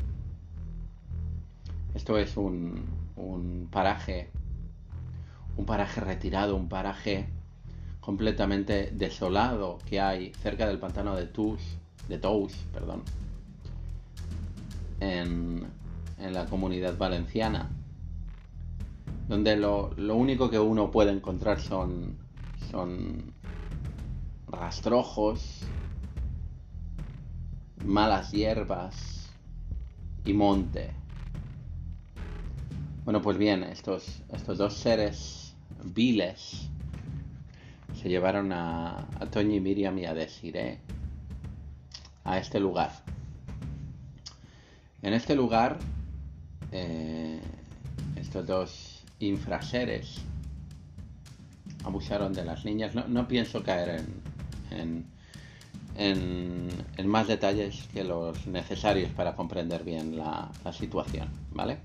Esto 1.94 2.18
es 2.18 2.36
un, 2.36 2.84
un 3.16 3.68
paraje, 3.70 4.30
un 5.56 5.64
paraje 5.64 6.00
retirado, 6.00 6.56
un 6.56 6.68
paraje 6.68 7.28
completamente 8.00 8.90
desolado 8.92 9.78
que 9.88 10.00
hay 10.00 10.32
cerca 10.42 10.66
del 10.66 10.78
pantano 10.78 11.14
de 11.14 11.26
Tous, 11.26 11.60
de 12.08 12.18
Tous, 12.18 12.52
perdón, 12.72 13.02
en, 15.00 15.66
en 16.18 16.32
la 16.32 16.46
comunidad 16.46 16.96
valenciana, 16.96 17.70
donde 19.28 19.56
lo, 19.56 19.92
lo, 19.96 20.16
único 20.16 20.50
que 20.50 20.58
uno 20.58 20.90
puede 20.90 21.12
encontrar 21.12 21.60
son, 21.60 22.16
son 22.70 23.32
rastrojos, 24.48 25.64
malas 27.84 28.32
hierbas 28.32 29.30
y 30.24 30.32
monte. 30.32 30.90
Bueno, 33.04 33.20
pues 33.20 33.36
bien, 33.36 33.62
estos, 33.64 34.22
estos 34.32 34.58
dos 34.58 34.74
seres 34.74 35.54
viles 35.84 36.68
se 38.00 38.08
llevaron 38.08 38.52
a, 38.52 39.08
a 39.18 39.26
Toño 39.30 39.54
y 39.56 39.60
Miriam 39.60 39.98
y 39.98 40.04
a 40.04 40.14
Desiree 40.14 40.78
a 42.24 42.38
este 42.38 42.60
lugar. 42.60 42.90
En 45.02 45.14
este 45.14 45.34
lugar, 45.34 45.78
eh, 46.70 47.40
estos 48.16 48.46
dos 48.46 49.04
infraseres 49.18 50.22
abusaron 51.84 52.32
de 52.32 52.44
las 52.44 52.64
niñas. 52.64 52.94
No, 52.94 53.26
pienso 53.26 53.62
caer 53.62 54.04
en, 54.70 55.04
en, 55.96 56.68
más 57.04 57.28
detalles 57.28 57.88
que 57.92 58.04
los 58.04 58.46
necesarios 58.46 59.10
para 59.10 59.34
comprender 59.34 59.84
bien 59.84 60.16
la, 60.16 60.50
situación, 60.72 61.28
¿vale? 61.50 61.78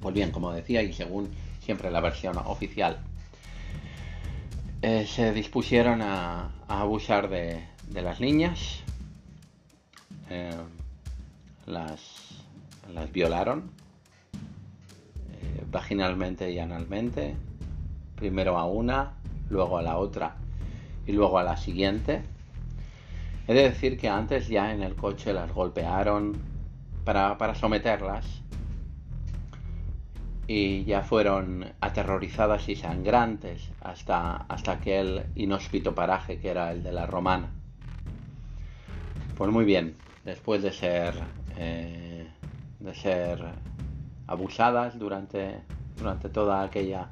Pues 0.00 0.14
bien, 0.14 0.30
como 0.30 0.50
decía, 0.52 0.82
y 0.82 0.92
según 0.92 1.28
siempre 1.60 1.90
la 1.90 2.00
versión 2.00 2.36
oficial 2.38 2.98
eh, 4.80 5.06
se 5.06 5.32
dispusieron 5.32 6.02
a, 6.02 6.50
abusar 6.66 7.28
de, 7.28 7.62
las 7.92 8.20
niñas, 8.20 8.80
eh, 10.30 10.50
las, 11.66 12.00
las, 12.92 13.12
violaron 13.12 13.70
eh, 15.30 15.64
vaginalmente 15.70 16.50
y 16.50 16.58
analmente, 16.58 17.36
primero 18.16 18.58
a 18.58 18.64
una, 18.64 19.12
luego 19.50 19.78
a 19.78 19.82
la 19.82 19.98
otra 19.98 20.34
y 21.06 21.12
luego 21.12 21.38
a 21.38 21.44
la 21.44 21.56
siguiente. 21.56 22.22
He 23.46 23.54
de 23.54 23.62
decir 23.62 23.98
que 23.98 24.08
antes 24.08 24.48
ya 24.48 24.72
en 24.72 24.82
el 24.82 24.94
coche 24.94 25.32
las 25.32 25.52
golpearon 25.52 26.36
para, 27.04 27.36
para 27.38 27.54
someterlas 27.54 28.42
y 30.46 30.84
ya 30.84 31.02
fueron 31.02 31.72
aterrorizadas 31.80 32.68
y 32.68 32.76
sangrantes 32.76 33.70
hasta, 33.80 34.36
hasta 34.36 34.72
aquel 34.72 35.24
inhóspito 35.34 35.94
paraje 35.94 36.38
que 36.38 36.50
era 36.50 36.70
el 36.72 36.82
de 36.82 36.92
la 36.92 37.06
romana. 37.06 37.48
Pues 39.36 39.50
muy 39.50 39.64
bien, 39.64 39.96
después 40.24 40.62
de 40.62 40.72
ser, 40.72 41.14
eh, 41.56 42.28
de 42.80 42.94
ser 42.94 43.44
abusadas 44.26 44.98
durante, 44.98 45.58
durante 45.96 46.28
toda 46.28 46.62
aquella 46.62 47.08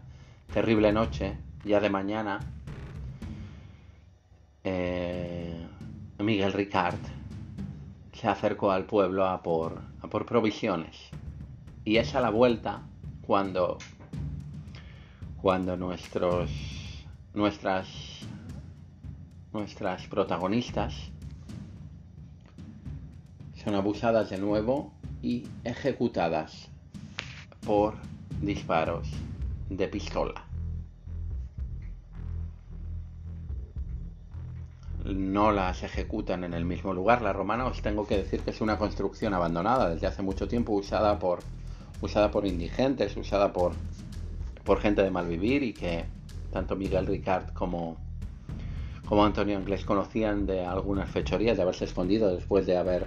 terrible 0.53 0.93
noche, 0.93 1.37
ya 1.65 1.81
de 1.81 1.91
mañana, 1.91 2.41
eh, 4.65 5.67
Miguel 6.23 6.53
Ricard 6.53 6.99
se 8.13 8.29
acercó 8.29 8.71
al 8.71 8.85
pueblo 8.85 9.27
a 9.27 9.43
por, 9.43 9.81
por 10.11 10.27
provisiones. 10.27 10.97
Y 11.85 11.97
es 11.97 12.15
a 12.15 12.21
la 12.21 12.31
vuelta 12.31 12.83
cuando, 13.23 13.79
cuando 15.41 15.77
nuestros, 15.77 16.51
nuestras, 17.33 17.89
nuestras 19.53 20.07
protagonistas 20.09 21.11
son 23.65 23.75
abusadas 23.75 24.31
de 24.31 24.39
nuevo 24.39 24.93
y 25.23 25.47
ejecutadas 25.65 26.69
por 27.65 27.95
disparos 28.43 29.09
de 29.69 29.89
pistola. 29.89 30.50
No 35.17 35.53
las 35.53 35.83
ejecutan 35.83 36.45
en 36.45 36.55
el 36.55 36.65
mismo 36.65 36.93
lugar. 36.93 37.23
La 37.23 37.33
romana 37.33 37.67
os 37.67 37.83
tengo 37.83 38.07
que 38.07 38.17
decir 38.17 38.41
que 38.41 38.51
es 38.51 38.61
una 38.61 38.79
construcción 38.79 39.35
abandonada 39.35 39.91
desde 39.91 40.07
hace 40.07 40.23
mucho 40.23 40.49
tiempo 40.49 40.73
usada 40.73 41.19
por 41.19 41.41
usada 42.01 42.31
por 42.31 42.47
indigentes, 42.47 43.17
usada 43.17 43.53
por, 43.53 43.73
por 44.65 44.81
gente 44.81 45.03
de 45.03 45.11
mal 45.11 45.27
vivir 45.29 45.63
y 45.63 45.73
que 45.73 46.05
tanto 46.53 46.77
Miguel 46.77 47.07
Ricard 47.07 47.53
como, 47.53 47.99
como 49.07 49.25
Antonio 49.25 49.57
Anglés 49.57 49.85
conocían 49.85 50.47
de 50.47 50.65
algunas 50.65 51.11
fechorías, 51.11 51.57
de 51.57 51.63
haberse 51.63 51.85
escondido 51.85 52.35
después 52.35 52.67
de 52.67 52.77
haber 52.77 53.07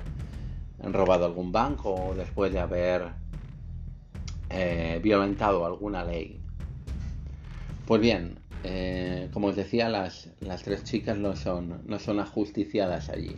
robado 0.80 1.26
algún 1.26 1.52
banco 1.52 1.94
o 1.94 2.16
después 2.16 2.52
de 2.52 2.60
haber 2.60 3.13
eh, 4.50 5.00
violentado 5.02 5.66
alguna 5.66 6.04
ley. 6.04 6.39
Pues 7.86 8.02
bien, 8.02 8.39
eh, 8.63 9.30
como 9.34 9.47
os 9.47 9.56
decía, 9.56 9.89
las, 9.89 10.30
las, 10.39 10.63
tres 10.63 10.84
chicas 10.84 11.17
no 11.17 11.36
son, 11.36 11.82
no 11.86 11.99
son 11.99 12.19
ajusticiadas 12.19 13.10
allí. 13.10 13.36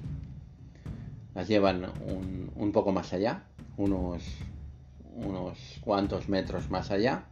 Las 1.34 1.48
llevan 1.48 1.86
un, 2.08 2.52
un 2.56 2.72
poco 2.72 2.92
más 2.92 3.12
allá, 3.14 3.44
unos 3.78 4.24
unos 5.16 5.58
cuantos 5.82 6.28
metros 6.28 6.70
más 6.70 6.92
allá 6.92 7.24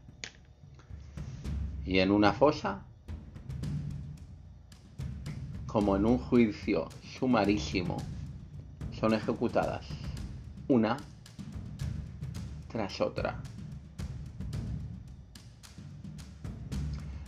y 1.85 1.99
en 1.99 2.11
una 2.11 2.31
fosa, 2.31 2.85
como 5.67 5.97
en 5.97 6.05
un 6.05 6.17
juicio 6.17 6.87
sumarísimo, 7.19 7.97
son 8.97 9.13
ejecutadas 9.13 9.85
una 10.69 10.95
tras 12.71 13.01
otra. 13.01 13.41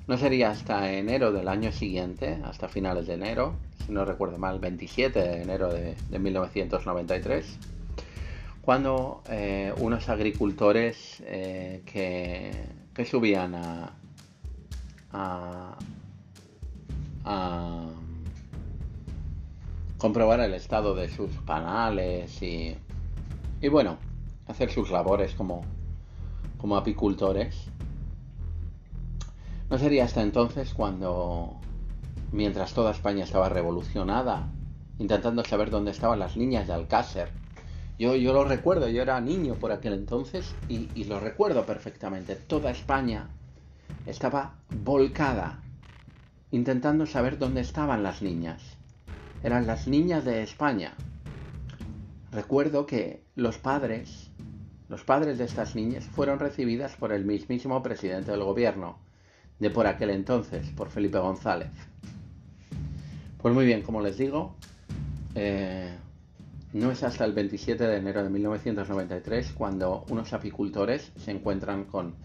No 0.07 0.17
sería 0.17 0.51
hasta 0.51 0.91
enero 0.91 1.31
del 1.31 1.47
año 1.47 1.71
siguiente, 1.71 2.39
hasta 2.43 2.67
finales 2.67 3.07
de 3.07 3.15
enero, 3.15 3.55
si 3.85 3.91
no 3.91 4.05
recuerdo 4.05 4.37
mal, 4.37 4.59
27 4.59 5.19
de 5.19 5.41
enero 5.41 5.71
de, 5.73 5.95
de 6.09 6.19
1993 6.19 7.57
cuando 8.65 9.21
eh, 9.29 9.71
unos 9.77 10.09
agricultores 10.09 11.21
eh, 11.27 11.83
que, 11.85 13.05
subían 13.05 13.53
a, 13.53 13.93
a, 15.13 15.77
comprobar 19.99 20.39
el 20.39 20.55
estado 20.55 20.95
de 20.95 21.09
sus 21.09 21.29
panales 21.45 22.41
y, 22.41 22.75
y 23.61 23.67
bueno, 23.67 23.97
hacer 24.47 24.71
sus 24.71 24.89
labores 24.89 25.35
como, 25.35 25.61
como 26.57 26.75
apicultores. 26.75 27.69
No 29.69 29.79
sería 29.79 30.05
hasta 30.05 30.21
entonces 30.21 30.75
cuando, 30.75 31.59
mientras 32.31 32.73
toda 32.73 32.91
España 32.91 33.23
estaba 33.23 33.49
revolucionada, 33.49 34.47
intentando 34.99 35.43
saber 35.43 35.71
dónde 35.71 35.89
estaban 35.89 36.19
las 36.19 36.37
niñas 36.37 36.67
de 36.67 36.73
Alcácer, 36.73 37.29
yo, 37.97 38.15
yo 38.15 38.31
lo 38.33 38.43
recuerdo, 38.43 38.87
yo 38.89 39.01
era 39.01 39.19
niño 39.21 39.55
por 39.55 39.71
aquel 39.71 39.93
entonces 39.93 40.53
y, 40.67 41.05
lo 41.05 41.19
recuerdo 41.19 41.65
perfectamente. 41.65 42.35
Toda 42.35 42.69
España 42.69 43.29
estaba 44.05 44.55
volcada 44.83 45.63
intentando 46.51 47.07
saber 47.07 47.39
dónde 47.39 47.61
estaban 47.61 48.03
las 48.03 48.21
niñas. 48.21 48.61
Eran 49.43 49.65
las 49.65 49.87
niñas 49.87 50.25
de 50.25 50.43
España. 50.43 50.93
Recuerdo 52.31 52.85
que 52.85 53.23
los 53.35 53.57
padres, 53.57 54.29
los 54.89 55.03
padres 55.03 55.37
de 55.37 55.45
estas 55.45 55.75
niñas 55.75 56.05
fueron 56.05 56.37
recibidas 56.39 56.95
por 56.97 57.11
el 57.13 57.25
mismísimo 57.25 57.81
presidente 57.81 58.31
del 58.31 58.43
gobierno 58.43 59.04
de 59.59 59.69
por 59.69 59.87
aquel 59.87 60.09
entonces, 60.09 60.69
por 60.71 60.89
Felipe 60.89 61.17
González. 61.17 61.71
Pues 63.37 63.53
muy 63.53 63.65
bien, 63.65 63.81
como 63.83 64.01
les 64.01 64.17
digo, 64.17 64.55
eh, 65.35 65.95
no 66.73 66.91
es 66.91 67.03
hasta 67.03 67.25
el 67.25 67.33
27 67.33 67.87
de 67.87 67.97
enero 67.97 68.23
de 68.23 68.29
1993 68.29 69.53
cuando 69.53 70.05
unos 70.09 70.33
apicultores 70.33 71.11
se 71.17 71.31
encuentran 71.31 71.85
con 71.85 72.15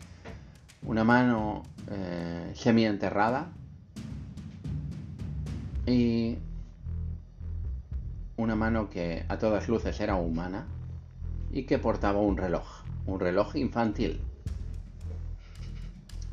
una 0.83 1.05
mano 1.05 1.63
eh, 1.91 2.51
semienterrada 2.55 3.53
y 5.87 6.39
una 8.37 8.57
mano 8.57 8.89
que 8.89 9.25
a 9.29 9.39
todas 9.39 9.69
luces 9.69 10.01
era 10.01 10.17
humana 10.17 10.67
y 11.53 11.65
que 11.65 11.79
portaba 11.79 12.21
un 12.21 12.37
reloj. 12.37 12.85
un 13.07 13.21
reloj 13.21 13.57
infantil. 13.57 14.21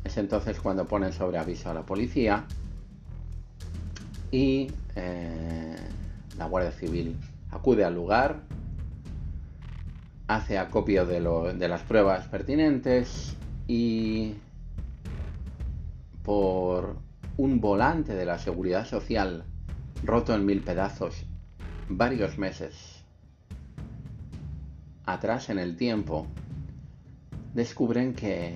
Es 0.04 0.16
entonces 0.16 0.58
cuando 0.60 0.86
ponen 0.86 1.12
sobre 1.12 1.38
aviso 1.38 1.70
a 1.70 1.74
la 1.74 1.84
policía 1.84 2.46
y 4.30 4.70
eh, 4.94 5.76
la 6.36 6.46
Guardia 6.46 6.72
Civil 6.72 7.16
acude 7.50 7.84
al 7.84 7.94
lugar, 7.94 8.40
hace 10.26 10.58
acopio 10.58 11.06
de, 11.06 11.20
de 11.54 11.68
las 11.68 11.82
pruebas 11.82 12.26
pertinentes 12.28 13.36
y 13.66 14.34
por 16.22 16.96
un 17.36 17.60
volante 17.60 18.14
de 18.14 18.24
la 18.24 18.38
seguridad 18.38 18.86
social 18.86 19.44
roto 20.02 20.34
en 20.34 20.44
mil 20.44 20.62
pedazos 20.62 21.24
varios 21.88 22.38
meses 22.38 22.98
atrás 25.08 25.48
en 25.48 25.58
el 25.58 25.76
tiempo, 25.76 26.26
descubren 27.54 28.14
que, 28.14 28.54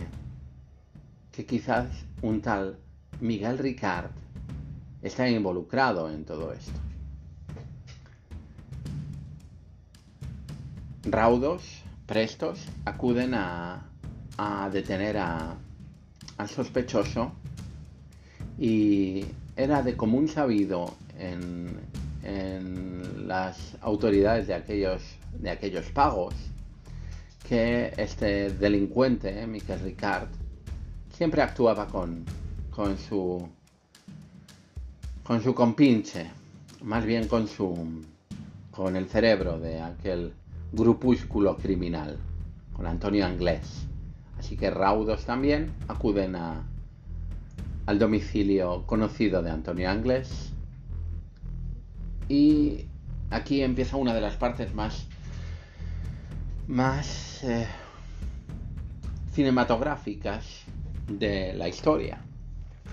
que 1.33 1.47
quizás 1.47 1.89
un 2.21 2.41
tal 2.41 2.79
Miguel 3.21 3.59
Ricard 3.59 4.11
está 5.03 5.29
involucrado 5.29 6.11
en 6.11 6.25
todo 6.25 6.53
esto. 6.53 6.79
Raudos, 11.05 11.83
prestos, 12.07 12.65
acuden 12.85 13.35
a, 13.35 13.83
a 14.37 14.71
detener 14.71 15.17
a, 15.19 15.57
al 16.37 16.49
sospechoso 16.49 17.33
y 18.59 19.25
era 19.57 19.83
de 19.83 19.97
común 19.97 20.29
sabido 20.29 20.95
en, 21.19 21.81
las 23.27 23.77
autoridades 23.81 24.47
de 24.47 24.55
aquellos, 24.55 25.03
de 25.33 25.51
aquellos 25.51 25.87
pagos 25.87 26.35
que 27.49 27.93
este 27.97 28.51
delincuente, 28.51 29.45
Miquel 29.47 29.81
Ricard, 29.81 30.29
siempre 31.23 31.43
actuaba 31.43 31.87
con, 31.87 32.25
con 32.73 32.99
su 32.99 33.49
con 35.23 35.41
su 35.41 35.55
compinche, 35.55 36.29
más 36.83 37.05
bien 37.05 37.29
con 37.29 37.47
su 37.47 38.03
con 38.73 38.97
el 38.97 39.07
cerebro 39.09 39.61
de 39.61 39.81
aquel 39.81 40.33
grupúsculo 40.73 41.57
criminal, 41.59 42.19
con 42.73 42.89
Antonio 42.89 43.25
Anglés. 43.25 43.87
Así 44.37 44.57
que 44.57 44.69
raudos 44.69 45.25
también 45.25 45.73
acuden 45.87 46.35
a, 46.35 46.65
al 47.87 48.01
domicilio 48.01 48.85
conocido 48.85 49.45
de 49.45 49.51
Antonio 49.53 49.89
Anglés. 49.91 50.53
Y 52.29 52.87
aquí 53.31 53.63
empieza 53.63 53.97
una 53.97 54.13
de 54.13 54.23
las 54.23 54.35
partes 54.35 54.75
más, 54.75 55.07
más 56.67 57.45
eh, 57.45 57.69
cinematográficas 59.31 60.65
de 61.09 61.53
la 61.55 61.69
historia, 61.69 62.21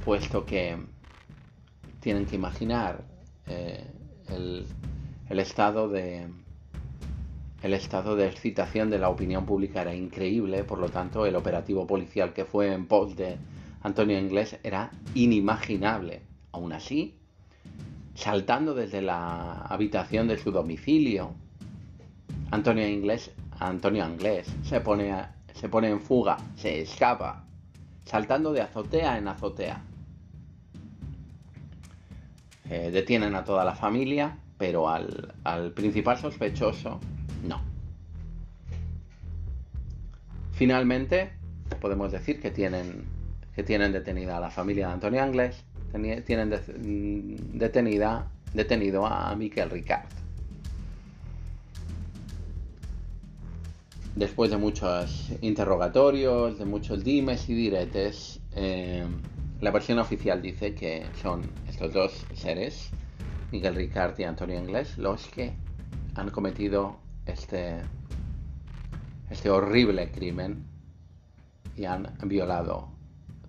puesto 0.05 0.45
que 0.45 0.77
tienen 1.99 2.25
que 2.25 2.35
imaginar 2.35 3.03
eh, 3.47 3.85
el, 4.29 4.65
el, 5.29 5.39
estado 5.39 5.89
de 5.89 6.27
el 7.61 7.73
estado 7.73 8.15
de 8.15 8.27
excitación 8.27 8.89
de 8.89 8.99
la 8.99 9.09
opinión 9.09 9.45
pública 9.45 9.81
era 9.81 9.93
increíble, 9.93 10.63
por 10.63 10.79
lo 10.79 10.89
tanto 10.89 11.25
el 11.25 11.35
operativo 11.35 11.85
policial 11.85 12.33
que 12.33 12.45
fue 12.45 12.73
en 12.73 12.85
pos 12.85 13.15
de 13.15 13.37
Antonio 13.81 14.17
Inglés 14.17 14.57
era 14.63 14.91
inimaginable. 15.13 16.21
Aún 16.51 16.73
así, 16.73 17.15
saltando 18.15 18.73
desde 18.73 19.01
la 19.01 19.61
habitación 19.63 20.27
de 20.27 20.37
su 20.37 20.51
domicilio, 20.51 21.31
Antonio 22.51 22.87
Inglés, 22.87 23.31
Antonio 23.59 24.07
Inglés 24.07 24.47
se 24.63 24.81
pone, 24.81 25.13
se 25.53 25.69
pone 25.69 25.89
en 25.89 26.01
fuga, 26.01 26.37
se 26.55 26.81
escapa, 26.81 27.45
saltando 28.09 28.51
de 28.51 28.61
azotea 28.61 29.17
en 29.19 29.27
azotea. 29.27 29.83
Eh, 32.67 32.89
detienen 32.91 33.35
a 33.35 33.43
toda 33.43 33.63
la 33.63 33.75
familia, 33.75 34.37
pero 34.57 34.89
al, 34.89 35.33
al 35.43 35.71
principal 35.73 36.17
sospechoso 36.17 36.99
no. 37.47 37.61
Finalmente, 40.53 41.31
podemos 41.79 42.11
decir 42.11 42.41
que 42.41 42.49
tienen 42.49 43.05
que 43.55 43.63
tienen 43.63 43.91
detenida 43.91 44.37
a 44.37 44.39
la 44.39 44.49
familia 44.49 44.87
de 44.87 44.93
Antonio 44.93 45.21
Anglés, 45.21 45.65
tienen 46.25 46.49
mm, 46.49 47.57
detenida, 47.57 48.27
detenido 48.53 49.05
a 49.05 49.35
Miquel 49.35 49.69
Ricard. 49.69 50.18
Después 54.15 54.51
de 54.51 54.57
muchos 54.57 55.29
interrogatorios, 55.41 56.59
de 56.59 56.65
muchos 56.65 57.03
dimes 57.03 57.47
y 57.47 57.53
diretes, 57.53 58.41
eh, 58.55 59.05
la 59.61 59.71
versión 59.71 59.99
oficial 59.99 60.41
dice 60.41 60.73
que 60.73 61.05
son 61.21 61.41
estos 61.67 61.93
dos 61.93 62.25
seres, 62.33 62.89
Miguel 63.51 63.75
Ricard 63.75 64.19
y 64.19 64.23
Antonio 64.23 64.57
Anglés, 64.57 64.97
los 64.97 65.27
que 65.27 65.53
han 66.15 66.29
cometido 66.31 66.97
este, 67.25 67.81
este 69.29 69.49
horrible 69.49 70.11
crimen 70.11 70.65
y 71.75 71.85
han 71.85 72.09
violado 72.25 72.89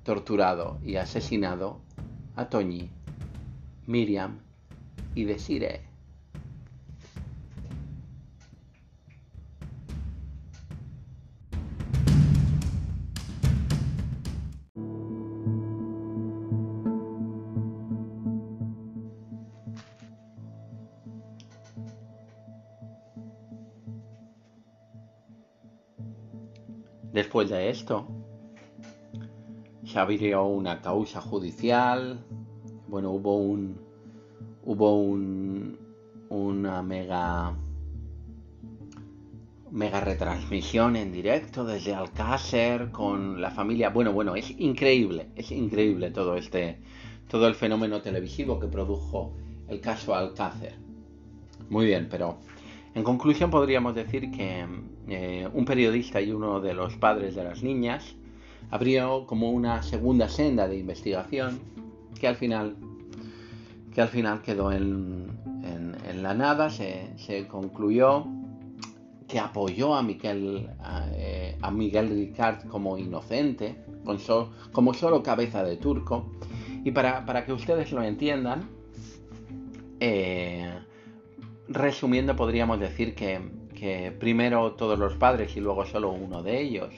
torturado 0.05 0.79
y 0.85 0.97
asesinado 0.97 1.81
a 2.37 2.49
Toñi, 2.49 2.91
Miriam 3.87 4.41
y 5.15 5.25
Desire. 5.25 5.90
De 27.49 27.71
esto, 27.71 28.07
se 29.83 29.99
abrió 29.99 30.45
una 30.45 30.83
causa 30.83 31.23
judicial, 31.23 32.23
bueno, 32.87 33.13
hubo 33.13 33.39
un 33.39 33.81
hubo 34.63 35.01
un, 35.01 35.79
una 36.29 36.83
mega 36.83 37.57
mega 39.71 40.01
retransmisión 40.01 40.97
en 40.97 41.13
directo 41.13 41.65
desde 41.65 41.95
Alcácer 41.95 42.91
con 42.91 43.41
la 43.41 43.51
familia. 43.51 43.89
Bueno, 43.89 44.13
bueno, 44.13 44.35
es 44.37 44.51
increíble, 44.59 45.31
es 45.35 45.51
increíble 45.51 46.11
todo 46.11 46.37
este 46.37 46.83
todo 47.29 47.47
el 47.47 47.55
fenómeno 47.55 48.03
televisivo 48.03 48.61
que 48.61 48.67
produjo 48.67 49.33
el 49.69 49.81
caso 49.81 50.15
Alcácer. 50.15 50.75
Muy 51.71 51.87
bien, 51.87 52.09
pero 52.11 52.39
en 52.95 53.05
conclusión 53.05 53.51
podríamos 53.51 53.95
decir 53.95 54.31
que 54.31 54.67
eh, 55.09 55.49
un 55.53 55.65
periodista 55.65 56.21
y 56.21 56.33
uno 56.33 56.61
de 56.61 56.75
los 56.75 56.97
padres 56.97 57.35
de 57.35 57.45
las 57.45 57.63
niñas 57.63 58.17
abrió 58.71 59.27
como 59.27 59.51
una 59.51 59.83
segunda 59.83 60.29
senda 60.29 60.67
de 60.69 60.79
investigación 60.79 61.61
que 62.19 62.29
al 62.29 62.37
final, 62.37 62.77
que 63.95 64.01
al 64.01 64.09
final 64.09 64.43
quedó 64.43 64.73
en, 64.73 65.39
la 66.23 66.35
nada, 66.35 66.69
se, 66.69 67.47
concluyó 67.49 68.27
que 69.27 69.39
apoyó 69.39 69.95
a 69.95 70.03
Miguel, 70.03 70.69
a, 70.81 71.07
eh, 71.15 71.57
Miguel 71.73 72.11
Ricard 72.11 72.67
como 72.69 72.99
inocente, 72.99 73.77
como 74.73 74.93
solo 74.93 75.23
cabeza 75.23 75.63
de 75.65 75.77
turco. 75.77 76.31
Y 76.85 76.91
para, 76.91 77.45
que 77.47 77.53
ustedes 77.53 77.93
lo 77.93 78.03
entiendan, 78.03 78.69
eh, 80.01 80.81
resumiendo 81.71 82.35
podríamos 82.35 82.81
decir 82.81 83.15
que, 83.15 83.61
primero 84.19 84.73
todos 84.73 84.99
los 84.99 85.15
padres 85.15 85.57
y 85.57 85.61
luego 85.61 85.87
solo 85.87 86.11
uno 86.11 86.43
de 86.43 86.61
ellos 86.61 86.93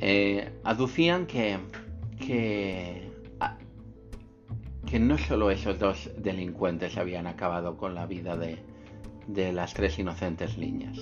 eh, 0.00 0.52
aducían 0.64 1.26
que, 1.26 1.58
que, 2.18 3.10
que, 4.86 4.98
no 4.98 5.18
solo 5.18 5.50
esos 5.50 5.78
dos 5.78 6.10
delincuentes 6.16 6.96
habían 6.96 7.26
acabado 7.26 7.76
con 7.76 7.94
la 7.94 8.06
vida 8.06 8.36
de, 8.38 8.58
de 9.26 9.52
las 9.52 9.74
tres 9.74 9.98
inocentes 9.98 10.56
niñas. 10.56 10.96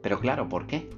Pero 0.00 0.20
claro, 0.20 0.48
¿por 0.48 0.66
qué? 0.66 0.88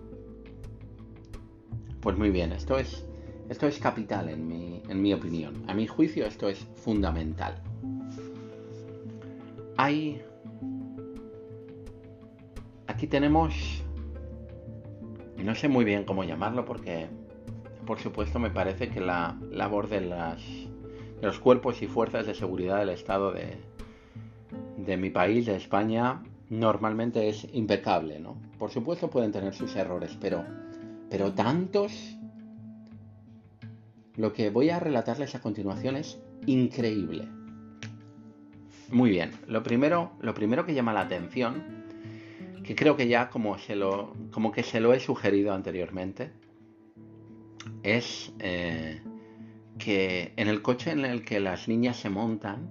Pues 2.00 2.16
muy 2.18 2.30
bien, 2.30 2.52
esto 2.52 2.78
es, 2.78 3.04
esto 3.48 3.66
es 3.66 3.78
capital 3.78 4.28
en 4.28 4.46
mi, 4.46 4.82
en 4.88 5.02
mi 5.02 5.12
opinión. 5.12 5.64
A 5.66 5.74
mi 5.74 5.86
juicio 5.86 6.26
esto 6.26 6.48
es 6.48 6.58
fundamental. 6.76 7.62
Hay... 9.76 10.22
Aquí 12.86 13.06
tenemos 13.06 13.84
no 15.46 15.54
sé 15.54 15.68
muy 15.68 15.84
bien 15.84 16.04
cómo 16.04 16.24
llamarlo 16.24 16.64
porque, 16.64 17.06
por 17.86 18.00
supuesto, 18.00 18.38
me 18.38 18.50
parece 18.50 18.88
que 18.88 19.00
la 19.00 19.38
labor 19.50 19.88
de, 19.88 20.00
las, 20.00 20.42
los 21.22 21.38
cuerpos 21.38 21.82
y 21.82 21.86
fuerzas 21.86 22.26
de 22.26 22.34
seguridad 22.34 22.78
del 22.78 22.88
Estado 22.90 23.32
de, 23.32 23.56
de 24.76 24.96
mi 24.96 25.10
país, 25.10 25.46
de 25.46 25.56
España, 25.56 26.22
normalmente 26.50 27.28
es 27.28 27.46
impecable, 27.52 28.18
¿no? 28.18 28.36
Por 28.58 28.70
supuesto 28.70 29.08
pueden 29.08 29.30
tener 29.30 29.54
sus 29.54 29.76
errores, 29.76 30.18
pero, 30.20 30.44
pero 31.08 31.32
tantos... 31.32 32.12
Lo 34.16 34.32
que 34.32 34.48
voy 34.48 34.70
a 34.70 34.80
relatarles 34.80 35.34
a 35.34 35.42
continuación 35.42 35.94
es 35.94 36.18
increíble. 36.46 37.28
Muy 38.90 39.10
bien, 39.10 39.32
lo 39.48 39.64
primero, 39.64 40.12
lo 40.20 40.32
primero 40.32 40.64
que 40.64 40.72
llama 40.72 40.92
la 40.92 41.00
atención, 41.00 41.84
que 42.62 42.76
creo 42.76 42.96
que 42.96 43.08
ya 43.08 43.30
como, 43.30 43.58
se 43.58 43.74
lo, 43.74 44.14
como 44.30 44.52
que 44.52 44.62
se 44.62 44.78
lo 44.78 44.94
he 44.94 45.00
sugerido 45.00 45.52
anteriormente, 45.52 46.30
es 47.82 48.32
eh, 48.38 49.00
que 49.76 50.32
en 50.36 50.46
el 50.46 50.62
coche 50.62 50.92
en 50.92 51.04
el 51.04 51.24
que 51.24 51.40
las 51.40 51.66
niñas 51.66 51.96
se 51.96 52.10
montan, 52.10 52.70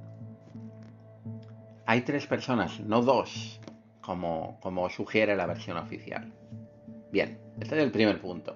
hay 1.86 2.01
tres 2.01 2.28
personas, 2.28 2.80
no 2.80 3.01
dos, 3.01 3.60
como, 4.01 4.58
como 4.62 4.89
sugiere 4.89 5.36
la 5.36 5.45
versión 5.45 5.78
oficial. 5.78 6.34
Bien, 7.12 7.38
este 7.60 7.75
es 7.78 7.84
el 7.84 7.91
primer 7.91 8.21
punto. 8.21 8.56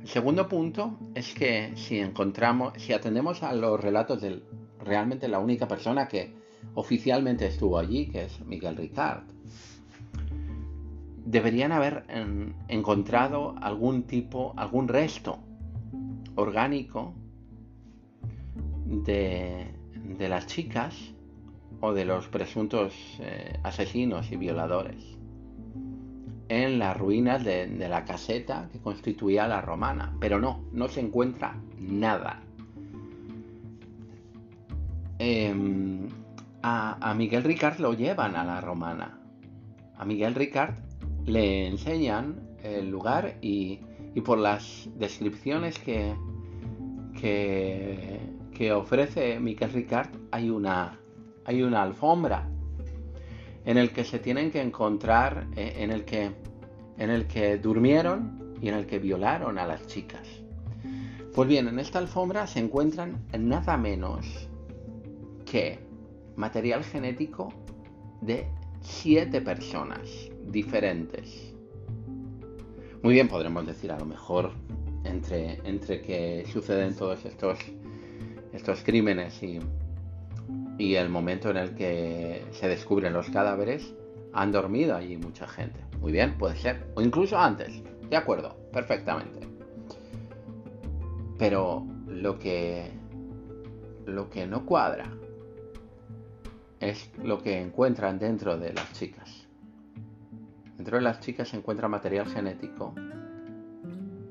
El 0.00 0.08
segundo 0.08 0.48
punto 0.48 0.96
es 1.14 1.34
que 1.34 1.72
si 1.74 1.98
encontramos, 1.98 2.74
si 2.76 2.92
atendemos 2.92 3.42
a 3.42 3.52
los 3.52 3.80
relatos 3.80 4.20
de 4.22 4.42
realmente 4.78 5.26
la 5.26 5.40
única 5.40 5.66
persona 5.66 6.06
que 6.06 6.37
oficialmente 6.74 7.46
estuvo 7.46 7.78
allí, 7.78 8.06
que 8.06 8.24
es 8.24 8.40
Miguel 8.44 8.76
Ricard, 8.76 9.24
deberían 11.24 11.72
haber 11.72 12.04
encontrado 12.68 13.54
algún 13.60 14.04
tipo, 14.04 14.54
algún 14.56 14.88
resto 14.88 15.38
orgánico 16.36 17.12
de, 18.86 19.66
de 20.18 20.28
las 20.28 20.46
chicas 20.46 20.94
o 21.80 21.92
de 21.92 22.04
los 22.04 22.28
presuntos 22.28 22.94
eh, 23.20 23.58
asesinos 23.62 24.32
y 24.32 24.36
violadores 24.36 25.18
en 26.48 26.78
las 26.78 26.96
ruinas 26.96 27.44
de, 27.44 27.66
la 27.88 28.04
caseta 28.04 28.68
que 28.72 28.78
constituía 28.80 29.46
la 29.46 29.60
romana. 29.60 30.16
Pero 30.20 30.40
no, 30.40 30.64
no 30.72 30.88
se 30.88 31.00
encuentra 31.00 31.56
nada. 31.78 32.42
Em, 35.18 35.97
a, 36.62 37.14
Miguel 37.14 37.44
Ricard 37.44 37.78
lo 37.78 37.94
llevan 37.94 38.36
a 38.36 38.44
la 38.44 38.60
romana. 38.60 39.18
A 39.96 40.04
Miguel 40.04 40.34
Ricard 40.34 40.74
le 41.24 41.66
enseñan 41.66 42.56
el 42.62 42.90
lugar 42.90 43.36
y, 43.40 43.80
y 44.14 44.20
por 44.20 44.38
las 44.38 44.88
descripciones 44.96 45.78
que, 45.78 46.14
que, 47.20 48.72
ofrece 48.72 49.38
Miguel 49.40 49.72
Ricard 49.72 50.08
hay 50.30 50.50
una, 50.50 50.98
hay 51.44 51.62
una 51.62 51.82
alfombra 51.82 52.48
en 53.64 53.76
el 53.76 53.92
que 53.92 54.04
se 54.04 54.18
tienen 54.18 54.50
que 54.50 54.60
encontrar, 54.60 55.46
eh, 55.56 55.74
en 55.76 55.90
el 55.90 56.04
que, 56.04 56.32
en 56.96 57.10
el 57.10 57.26
que 57.26 57.58
durmieron 57.58 58.56
y 58.60 58.68
en 58.68 58.74
el 58.74 58.86
que 58.86 58.98
violaron 58.98 59.58
a 59.58 59.66
las 59.66 59.86
chicas. 59.86 60.26
Pues 61.34 61.48
bien, 61.48 61.68
en 61.68 61.78
esta 61.78 61.98
alfombra 61.98 62.46
se 62.46 62.58
encuentran 62.58 63.24
nada 63.38 63.76
menos 63.76 64.48
que 65.44 65.87
material 66.38 66.84
genético 66.84 67.52
de 68.20 68.46
siete 68.80 69.40
personas 69.40 70.30
diferentes. 70.46 71.52
Muy 73.02 73.14
bien, 73.14 73.28
podremos 73.28 73.66
decir 73.66 73.90
a 73.90 73.98
lo 73.98 74.06
mejor 74.06 74.52
entre, 75.04 75.60
entre 75.64 76.00
que 76.00 76.46
suceden 76.52 76.94
todos 76.94 77.24
estos, 77.24 77.58
estos 78.52 78.82
crímenes 78.84 79.42
y, 79.42 79.58
y 80.78 80.94
el 80.94 81.08
momento 81.08 81.50
en 81.50 81.56
el 81.56 81.74
que 81.74 82.44
se 82.52 82.68
descubren 82.68 83.12
los 83.12 83.28
cadáveres, 83.30 83.92
han 84.32 84.52
dormido 84.52 84.94
allí 84.94 85.16
mucha 85.16 85.48
gente. 85.48 85.80
Muy 86.00 86.12
bien, 86.12 86.38
puede 86.38 86.56
ser. 86.56 86.86
O 86.94 87.02
incluso 87.02 87.36
antes. 87.36 87.82
De 88.08 88.16
acuerdo, 88.16 88.56
perfectamente. 88.72 89.40
Pero 91.36 91.84
lo 92.06 92.38
que 92.38 92.96
lo 94.06 94.30
que 94.30 94.46
no 94.46 94.64
cuadra 94.64 95.17
es 96.80 97.10
lo 97.22 97.42
que 97.42 97.60
encuentran 97.60 98.18
dentro 98.18 98.58
de 98.58 98.72
las 98.72 98.92
chicas. 98.92 99.46
Dentro 100.76 100.96
de 100.96 101.02
las 101.02 101.20
chicas 101.20 101.48
se 101.48 101.56
encuentra 101.56 101.88
material 101.88 102.26
genético, 102.26 102.94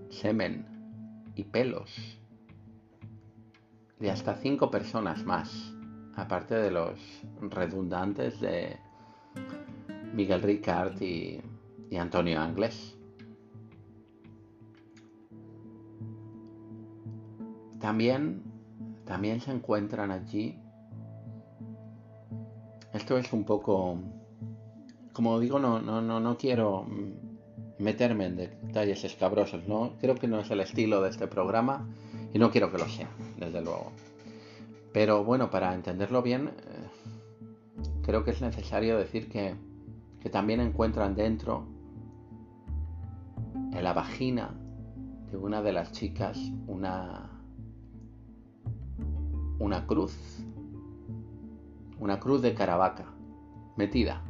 semen 0.09 0.65
y 1.35 1.43
pelos 1.43 2.19
de 3.99 4.11
hasta 4.11 4.35
cinco 4.35 4.71
personas 4.71 5.25
más 5.25 5.73
aparte 6.17 6.55
de 6.55 6.71
los 6.71 6.99
redundantes 7.39 8.39
de 8.39 8.77
Miguel 10.13 10.41
Ricard 10.41 10.99
y, 11.01 11.41
Antonio 11.97 12.41
Angles. 12.41 12.97
También, 17.79 18.43
también 19.05 19.39
se 19.39 19.51
encuentran 19.51 20.11
allí. 20.11 20.59
Esto 23.07 23.17
es 23.19 23.31
un 23.31 23.45
poco, 23.45 23.97
como 25.13 25.39
digo, 25.39 25.59
no, 25.59 25.79
no, 25.79 26.01
no, 26.01 26.19
no 26.19 26.37
quiero 26.37 26.85
meterme 27.79 28.25
en 28.25 28.35
detalles 28.35 29.05
escabrosos, 29.05 29.65
¿no? 29.65 29.93
Creo 30.01 30.15
que 30.15 30.27
no 30.27 30.41
es 30.41 30.51
el 30.51 30.59
estilo 30.59 31.01
de 31.01 31.11
este 31.11 31.25
programa 31.25 31.87
y 32.33 32.37
no 32.37 32.51
quiero 32.51 32.69
que 32.69 32.79
lo 32.79 32.85
sea, 32.89 33.07
desde 33.39 33.61
luego. 33.61 33.93
Pero 34.91 35.23
bueno, 35.23 35.49
para 35.49 35.73
entenderlo 35.73 36.21
bien, 36.21 36.49
eh, 36.49 37.81
creo 38.03 38.25
que 38.25 38.31
es 38.31 38.41
necesario 38.41 38.97
decir 38.97 39.29
que, 39.29 39.55
también 40.29 40.59
encuentran 40.59 41.15
dentro, 41.15 41.65
en 43.71 43.81
la 43.81 43.93
vagina 43.93 44.53
de 45.31 45.37
una 45.37 45.61
de 45.61 45.71
las 45.71 45.93
chicas, 45.93 46.37
una, 46.67 47.29
una 49.59 49.87
cruz, 49.87 50.43
una 51.99 52.19
cruz 52.19 52.41
de 52.41 52.53
caravaca, 52.53 53.05
metida, 53.75 54.21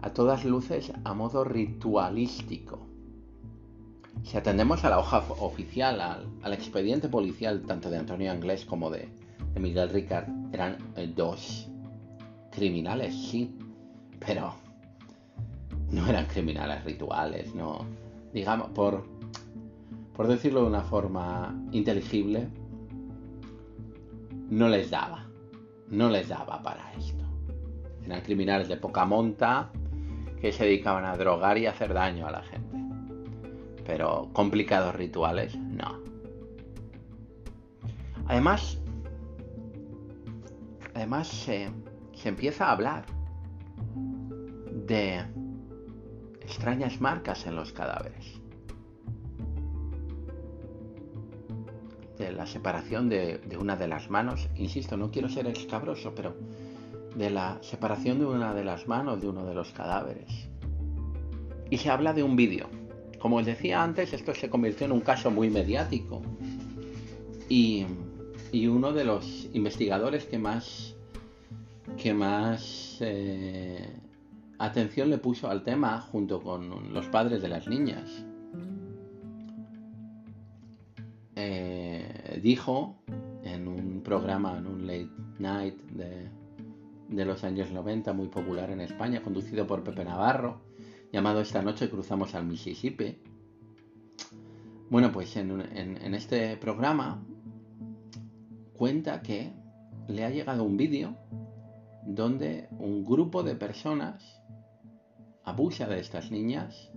a 0.00 0.12
todas 0.12 0.44
luces 0.44 0.92
a 1.04 1.14
modo 1.14 1.44
ritualístico. 1.44 2.86
Si 4.22 4.36
atendemos 4.36 4.84
a 4.84 4.90
la 4.90 4.98
hoja 4.98 5.24
oficial, 5.40 6.00
al, 6.00 6.52
expediente 6.52 7.08
policial, 7.08 7.62
tanto 7.62 7.90
de 7.90 7.98
Antonio 7.98 8.30
Anglés 8.30 8.64
como 8.64 8.90
de, 8.90 9.08
Miguel 9.58 9.90
Ricard, 9.90 10.28
eran 10.52 10.76
eh, 10.96 11.12
dos 11.14 11.70
criminales, 12.50 13.14
sí, 13.14 13.56
pero 14.18 14.54
no 15.90 16.06
eran 16.06 16.26
criminales 16.26 16.84
rituales, 16.84 17.54
no. 17.54 17.86
Digamos, 18.32 18.70
por, 18.70 19.06
por 20.14 20.26
decirlo 20.26 20.62
de 20.62 20.66
una 20.66 20.82
forma 20.82 21.54
inteligible, 21.72 22.48
no 24.50 24.68
les 24.68 24.90
daba, 24.90 25.23
no 25.88 26.08
les 26.08 26.28
daba 26.28 26.62
para 26.62 26.92
esto. 26.94 27.24
Eran 28.04 28.20
criminales 28.22 28.68
de 28.68 28.76
poca 28.76 29.04
monta 29.04 29.70
que 30.40 30.52
se 30.52 30.64
dedicaban 30.64 31.04
a 31.04 31.16
drogar 31.16 31.58
y 31.58 31.66
hacer 31.66 31.94
daño 31.94 32.26
a 32.26 32.30
la 32.30 32.42
gente 32.42 32.84
pero 33.86 34.30
complicados 34.32 34.94
rituales, 34.94 35.56
no. 35.56 36.00
Además, 38.26 38.78
además 40.94 41.28
se, 41.28 41.70
se 42.14 42.28
empieza 42.28 42.66
a 42.66 42.72
hablar 42.72 43.04
de 44.86 45.24
extrañas 46.40 47.00
marcas 47.00 47.46
en 47.46 47.56
los 47.56 47.72
cadáveres. 47.72 48.40
De 52.18 52.32
la 52.32 52.46
separación 52.46 53.08
de, 53.08 53.40
una 53.58 53.76
de 53.76 53.88
las 53.88 54.08
manos, 54.08 54.48
insisto, 54.56 54.96
no 54.96 55.10
quiero 55.10 55.28
ser 55.28 55.46
escabroso, 55.48 56.14
pero 56.14 56.36
de 57.16 57.30
la 57.30 57.58
separación 57.60 58.20
de 58.20 58.26
una 58.26 58.54
de 58.54 58.64
las 58.64 58.86
manos 58.86 59.20
de 59.20 59.28
uno 59.28 59.44
de 59.44 59.54
los 59.54 59.72
cadáveres. 59.72 60.48
Y 61.70 61.78
se 61.78 61.90
habla 61.90 62.12
de 62.12 62.22
un 62.22 62.36
vídeo 62.36 62.68
como 63.24 63.36
os 63.36 63.46
decía 63.46 63.82
antes, 63.82 64.12
esto 64.12 64.34
se 64.34 64.50
convirtió 64.50 64.84
en 64.84 64.92
un 64.92 65.00
caso 65.00 65.30
muy 65.30 65.48
mediático. 65.48 66.20
Y, 67.48 67.86
uno 68.68 68.92
de 68.92 69.02
los 69.02 69.48
investigadores 69.54 70.26
que 70.26 70.38
más, 70.38 70.94
que 71.96 72.12
más 72.12 72.98
eh, 73.00 73.96
atención 74.58 75.08
le 75.08 75.16
puso 75.16 75.48
al 75.48 75.62
tema 75.62 76.02
junto 76.02 76.42
con 76.42 76.92
los 76.92 77.06
padres 77.06 77.40
de 77.40 77.48
las 77.48 77.66
niñas, 77.66 78.26
eh, 81.34 82.03
dijo 82.40 82.96
en 83.42 83.68
un 83.68 84.02
programa, 84.02 84.58
en 84.58 84.66
un 84.66 84.86
late 84.86 85.10
night 85.38 85.80
de, 85.90 86.28
de 87.08 87.24
los 87.24 87.44
años 87.44 87.70
90, 87.70 88.12
muy 88.12 88.28
popular 88.28 88.70
en 88.70 88.80
España, 88.80 89.22
conducido 89.22 89.66
por 89.66 89.82
Pepe 89.84 90.04
Navarro, 90.04 90.60
llamado 91.12 91.40
Esta 91.40 91.62
noche 91.62 91.88
cruzamos 91.88 92.34
al 92.34 92.46
Mississippi. 92.46 93.18
Bueno, 94.90 95.12
pues 95.12 95.36
en, 95.36 95.60
este 96.14 96.56
programa 96.56 97.24
cuenta 98.74 99.22
que 99.22 99.52
le 100.08 100.24
ha 100.24 100.30
llegado 100.30 100.64
un 100.64 100.76
vídeo 100.76 101.16
donde 102.04 102.68
un 102.78 103.04
grupo 103.04 103.42
de 103.42 103.54
personas 103.54 104.42
abusa 105.44 105.86
de 105.86 106.00
estas 106.00 106.30
niñas 106.30 106.92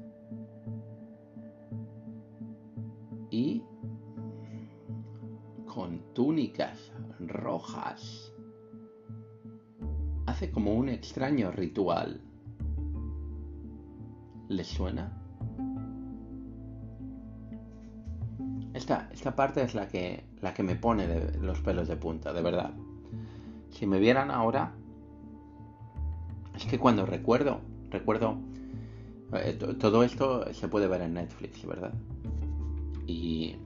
y 3.30 3.64
con 5.78 6.00
túnicas 6.16 6.92
rojas 7.20 8.34
hace 10.26 10.50
como 10.50 10.74
un 10.74 10.90
extraño 10.90 11.52
ritual. 11.52 12.20
¿Les 14.48 14.66
suena? 14.66 15.16
Esta, 18.74 19.08
esta 19.14 19.36
parte 19.36 19.62
es 19.62 19.76
la 19.76 19.88
que, 19.88 20.24
la 20.42 20.56
que 20.56 20.64
me 20.64 20.76
pone 20.76 21.08
los 21.42 21.62
pelos 21.62 21.88
de 21.88 21.96
punta, 21.96 22.34
de 22.34 22.42
verdad. 22.42 22.74
Si 23.70 23.86
me 23.86 24.00
vieran 24.00 24.32
ahora, 24.32 24.74
es 26.56 26.66
que 26.66 26.80
cuando 26.80 27.06
recuerdo, 27.06 27.62
recuerdo, 27.92 28.40
eh, 29.32 29.54
todo 29.80 30.02
esto 30.02 30.52
se 30.56 30.70
puede 30.70 30.88
ver 30.88 31.02
en 31.02 31.14
Netflix, 31.14 31.64
¿verdad? 31.68 31.94
Y 33.06 33.58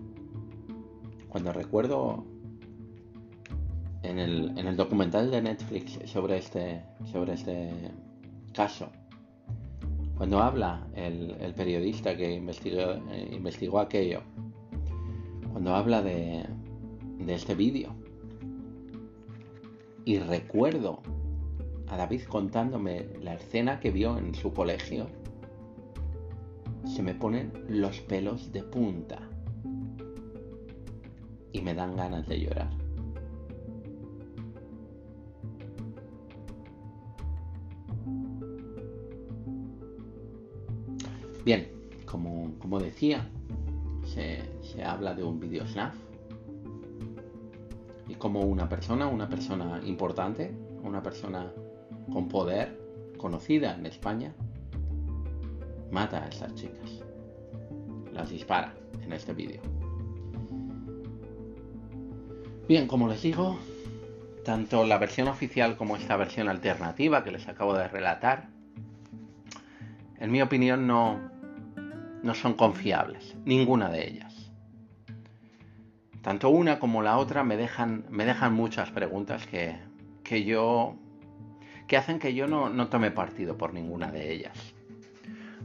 cuando 1.31 1.53
recuerdo 1.53 2.25
en 4.03 4.19
el, 4.19 4.57
en 4.57 4.67
el 4.67 4.75
documental 4.75 5.31
de 5.31 5.41
Netflix 5.41 5.97
sobre 6.05 6.37
este, 6.37 6.83
sobre 7.09 7.33
este 7.33 7.71
caso, 8.53 8.89
cuando 10.17 10.39
habla 10.39 10.85
el, 10.93 11.53
periodista 11.55 12.17
que 12.17 12.33
investigó, 12.33 12.95
investigó 13.31 13.79
aquello, 13.79 14.23
cuando 15.53 15.73
habla 15.73 16.01
de, 16.01 16.45
de 17.19 17.33
este 17.33 17.55
vídeo, 17.55 17.95
y 20.03 20.19
recuerdo 20.19 21.01
a 21.87 21.95
David 21.95 22.23
contándome 22.23 23.05
la 23.21 23.35
escena 23.35 23.79
que 23.79 23.91
vio 23.91 24.17
en 24.17 24.35
su 24.35 24.53
colegio, 24.53 25.07
se 26.85 27.01
me 27.01 27.15
ponen 27.15 27.53
los 27.69 28.01
pelos 28.01 28.51
de 28.51 28.63
punta 28.63 29.30
y 31.53 31.61
me 31.61 31.73
dan 31.73 31.95
ganas 31.95 32.27
de 32.27 32.39
llorar. 32.39 32.69
Bien, 41.43 41.67
como, 42.05 42.53
como 42.59 42.79
decía, 42.79 43.27
se, 44.05 44.41
se, 44.61 44.83
habla 44.83 45.15
de 45.15 45.23
un 45.23 45.39
video 45.39 45.65
snap 45.65 45.93
y 48.07 48.13
como 48.15 48.41
una 48.41 48.69
persona, 48.69 49.07
una 49.07 49.27
persona 49.27 49.81
importante, 49.83 50.51
una 50.83 51.01
persona 51.01 51.51
con 52.11 52.27
poder, 52.27 52.79
conocida 53.17 53.75
en 53.75 53.87
España, 53.87 54.35
mata 55.89 56.23
a 56.23 56.27
estas 56.27 56.53
chicas. 56.53 57.03
Las 58.13 58.29
dispara 58.29 58.75
en 59.03 59.13
este 59.13 59.33
vídeo. 59.33 59.80
Bien, 62.71 62.87
como 62.87 63.09
les 63.09 63.21
digo, 63.21 63.59
tanto 64.45 64.85
la 64.85 64.97
versión 64.97 65.27
oficial 65.27 65.75
como 65.75 65.97
esta 65.97 66.15
versión 66.15 66.47
alternativa 66.47 67.21
que 67.21 67.31
les 67.31 67.49
acabo 67.49 67.73
de 67.73 67.85
relatar, 67.89 68.47
en 70.17 70.31
mi 70.31 70.41
opinión 70.41 70.87
no, 70.87 71.19
no 72.23 72.33
son 72.33 72.53
confiables, 72.53 73.35
ninguna 73.43 73.89
de 73.89 74.07
ellas. 74.07 74.53
Tanto 76.21 76.49
una 76.49 76.79
como 76.79 77.01
la 77.01 77.17
otra 77.17 77.43
me 77.43 77.57
dejan, 77.57 78.05
me 78.09 78.23
dejan 78.23 78.53
muchas 78.53 78.89
preguntas 78.89 79.45
que, 79.47 79.75
que 80.23 80.45
yo 80.45 80.95
que 81.89 81.97
hacen 81.97 82.19
que 82.19 82.33
yo 82.33 82.47
no, 82.47 82.69
no, 82.69 82.87
tome 82.87 83.11
partido 83.11 83.57
por 83.57 83.73
ninguna 83.73 84.13
de 84.13 84.31
ellas. 84.31 84.57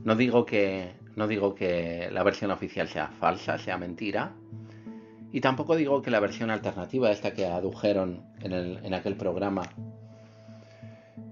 No 0.03 0.17
digo 0.17 0.45
que 0.45 0.97
no 1.15 1.29
digo 1.29 1.55
que 1.55 2.09
la 2.11 2.25
versión 2.25 2.51
oficial 2.51 2.89
sea 2.89 3.07
falsa, 3.07 3.59
sea 3.59 3.79
mentira, 3.79 4.33
y 5.37 5.41
tampoco 5.43 5.77
digo 5.77 6.01
que 6.01 6.11
la 6.11 6.19
versión 6.19 6.49
alternativa, 6.49 7.11
esta 7.11 7.35
que 7.35 7.45
adujeron 7.45 8.25
en, 8.41 8.53
el, 8.53 8.81
en 8.83 8.95
aquel 8.95 9.19
programa, 9.19 9.65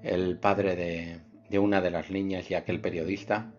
el 0.02 0.38
padre 0.38 1.22
de, 1.48 1.58
una 1.58 1.80
de 1.80 1.90
las 1.90 2.10
niñas 2.10 2.50
y 2.50 2.54
aquel 2.54 2.82
periodista, 2.82 3.50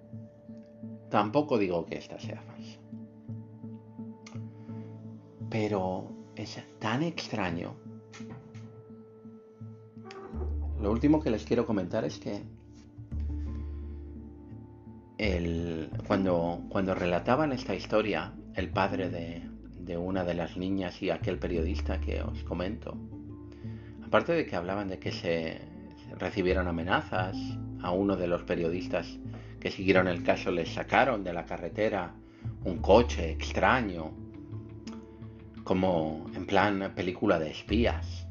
tampoco 1.10 1.58
digo 1.58 1.88
que 1.88 1.98
esta 1.98 2.20
sea 2.20 2.43
falsa. 2.43 2.80
Pero 5.50 6.12
es 6.36 6.64
tan 6.78 7.02
extraño. 7.02 7.76
Lo 10.80 10.91
último 10.91 11.24
que 11.24 11.32
les 11.32 11.43
quiero 11.43 11.66
comentar 11.66 12.06
es 12.06 12.20
que 12.20 12.43
cuando, 16.06 16.62
cuando 16.70 16.93
relataban 16.93 17.52
esta 17.52 17.74
historia, 17.74 18.36
el 18.54 18.70
padre 18.70 19.10
de, 19.10 19.55
de 19.86 19.97
una 19.97 20.23
de 20.23 20.33
las 20.33 20.57
niñas 20.57 21.01
y 21.01 21.11
aquel 21.11 21.38
periodista 21.38 22.01
que 22.01 22.21
os 22.21 22.43
comento. 22.43 22.97
Aparte 24.05 24.33
de 24.33 24.45
que 24.45 24.55
hablaban 24.55 24.88
de 24.88 24.99
que 24.99 25.11
se 25.11 25.61
recibieron 26.17 26.67
amenazas, 26.67 27.38
a 27.81 27.91
uno 27.91 28.15
de 28.15 28.27
los 28.27 28.41
periodistas 28.43 29.19
que 29.59 29.69
siguieron 29.69 30.07
el 30.07 30.23
caso 30.23 30.49
les 30.49 30.73
sacaron 30.73 31.23
de 31.23 31.33
la 31.33 31.45
carretera 31.45 32.15
un 32.63 32.79
coche 32.79 33.31
extraño, 33.31 34.11
como 35.63 36.25
en 36.36 36.47
plan 36.47 36.93
película 36.95 37.38
de 37.38 37.51
espías. 37.51 38.27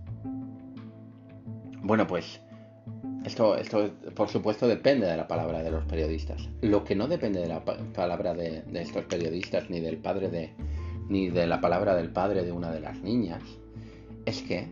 Bueno, 1.83 2.07
pues 2.07 2.41
esto, 3.25 3.57
esto 3.57 3.93
por 4.15 4.29
supuesto 4.29 4.67
depende 4.67 5.07
de 5.07 5.17
la 5.17 5.29
palabra 5.29 5.63
de 5.63 5.71
los 5.71 5.85
periodistas. 5.85 6.49
Lo 6.63 6.83
que 6.83 6.97
no 6.97 7.07
depende 7.07 7.41
de 7.41 7.49
la 7.49 7.65
palabra 7.65 8.35
de, 8.35 8.63
de 8.63 8.83
estos 8.83 9.05
periodistas 9.05 9.71
ni 9.71 9.81
del 9.81 9.99
padre 9.99 10.31
de, 10.31 10.53
ni 11.09 11.31
de 11.31 11.47
la 11.47 11.61
palabra 11.61 11.95
del 11.95 12.11
padre 12.11 12.45
de 12.45 12.53
una 12.53 12.71
de 12.71 12.81
las 12.81 13.03
niñas, 13.03 13.43
es 14.25 14.43
que 14.43 14.69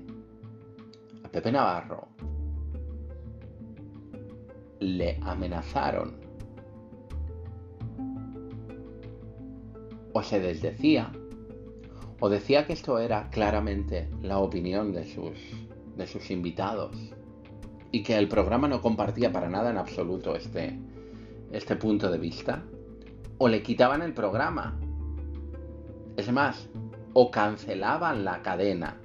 a 1.24 1.28
Pepe 1.28 1.52
Navarro 1.52 2.08
le 4.80 5.18
amenazaron. 5.22 6.20
O 10.14 10.22
se 10.22 10.40
desdecía 10.40 11.12
o 12.24 12.28
decía 12.28 12.66
que 12.68 12.72
esto 12.72 13.00
era 13.00 13.28
claramente 13.30 14.08
la 14.22 14.38
opinión 14.38 14.92
de 14.92 15.04
sus, 15.04 15.36
de 15.96 16.06
sus 16.06 16.30
invitados 16.30 16.96
y 17.90 18.04
que 18.04 18.16
el 18.16 18.28
programa 18.28 18.68
no 18.68 18.80
compartía 18.80 19.32
para 19.32 19.50
nada 19.50 19.70
en 19.70 19.76
absoluto 19.76 20.36
este, 20.36 20.78
este 21.50 21.74
punto 21.74 22.12
de 22.12 22.18
vista, 22.18 22.62
o 23.38 23.48
le 23.48 23.60
quitaban 23.64 24.02
el 24.02 24.14
programa 24.14 24.78
es 26.16 26.30
más, 26.32 26.68
o 27.12 27.30
cancelaban 27.30 28.24
la 28.24 28.42
cadena. 28.42 28.98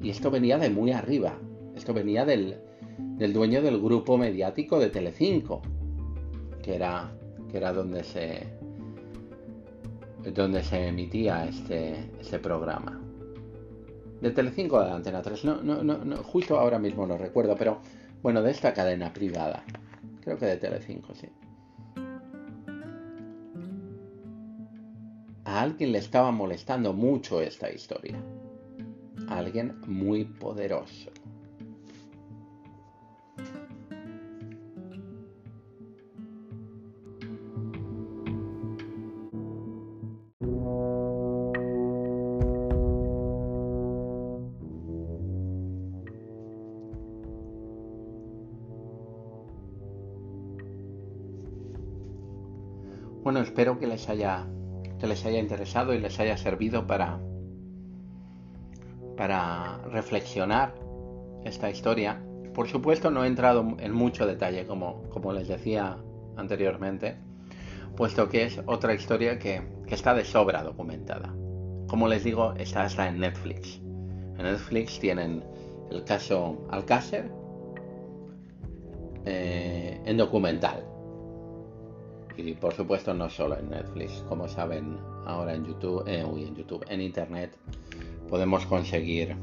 Y 0.00 0.10
esto 0.10 0.30
venía 0.30 0.58
de 0.58 0.70
muy 0.70 0.92
arriba. 0.92 1.34
Esto 1.74 1.92
venía 1.92 2.24
del, 2.24 2.60
del 2.98 3.32
dueño 3.32 3.62
del 3.62 3.80
grupo 3.80 4.16
mediático 4.16 4.78
de 4.78 4.90
Telecinco, 4.90 5.62
que 6.62 6.76
era, 6.76 7.12
que 7.50 7.56
era 7.56 7.72
donde 7.72 8.04
se 8.04 8.58
donde 10.34 10.62
se 10.62 10.88
emitía 10.88 11.46
este, 11.46 12.10
este 12.20 12.38
programa. 12.38 13.00
De 14.20 14.30
Telecinco 14.32 14.82
de 14.82 14.90
Antena 14.90 15.22
3, 15.22 15.44
no, 15.44 15.62
no, 15.62 15.82
no, 15.82 16.16
justo 16.18 16.58
ahora 16.58 16.78
mismo 16.78 17.06
no 17.06 17.16
recuerdo, 17.16 17.54
pero 17.56 17.78
bueno, 18.20 18.42
de 18.42 18.50
esta 18.50 18.74
cadena 18.74 19.12
privada. 19.12 19.64
Creo 20.22 20.36
que 20.36 20.46
de 20.46 20.56
Telecinco, 20.56 21.14
sí. 21.14 21.28
Alguien 25.58 25.90
le 25.90 25.98
estaba 25.98 26.30
molestando 26.30 26.92
mucho 26.92 27.40
esta 27.40 27.68
historia. 27.68 28.22
alguien 29.28 29.80
muy 29.88 30.24
poderoso. 30.24 31.10
Bueno, 53.24 53.40
espero 53.40 53.78
que 53.80 53.88
les 53.88 54.08
haya 54.08 54.46
que 54.98 55.06
les 55.06 55.24
haya 55.24 55.38
interesado 55.38 55.94
y 55.94 55.98
les 55.98 56.18
haya 56.20 56.36
servido 56.36 56.86
para, 56.86 57.20
para 59.16 59.78
reflexionar 59.90 60.74
esta 61.44 61.70
historia. 61.70 62.22
Por 62.54 62.68
supuesto 62.68 63.10
no 63.10 63.24
he 63.24 63.26
entrado 63.26 63.76
en 63.78 63.92
mucho 63.92 64.26
detalle, 64.26 64.66
como, 64.66 65.02
como 65.10 65.32
les 65.32 65.48
decía 65.48 65.98
anteriormente, 66.36 67.16
puesto 67.96 68.28
que 68.28 68.44
es 68.44 68.60
otra 68.66 68.94
historia 68.94 69.38
que, 69.38 69.62
que 69.86 69.94
está 69.94 70.14
de 70.14 70.24
sobra 70.24 70.62
documentada. 70.62 71.34
Como 71.88 72.08
les 72.08 72.24
digo, 72.24 72.54
está 72.54 72.82
hasta 72.82 73.08
en 73.08 73.20
Netflix. 73.20 73.80
En 74.38 74.44
Netflix 74.44 74.98
tienen 74.98 75.44
el 75.90 76.04
caso 76.04 76.66
Alcácer, 76.70 77.30
eh, 79.24 80.00
en 80.06 80.16
documental. 80.16 80.87
Y 82.38 82.54
por 82.54 82.72
supuesto 82.72 83.12
no 83.12 83.28
solo 83.28 83.58
en 83.58 83.70
Netflix, 83.70 84.24
como 84.28 84.48
saben 84.48 84.96
ahora 85.26 85.54
en 85.54 85.66
YouTube, 85.66 86.04
eh, 86.06 86.20
en 86.20 86.54
YouTube, 86.54 86.84
en 86.88 87.00
Internet 87.00 87.56
podemos 88.28 88.64
conseguir 88.66 89.36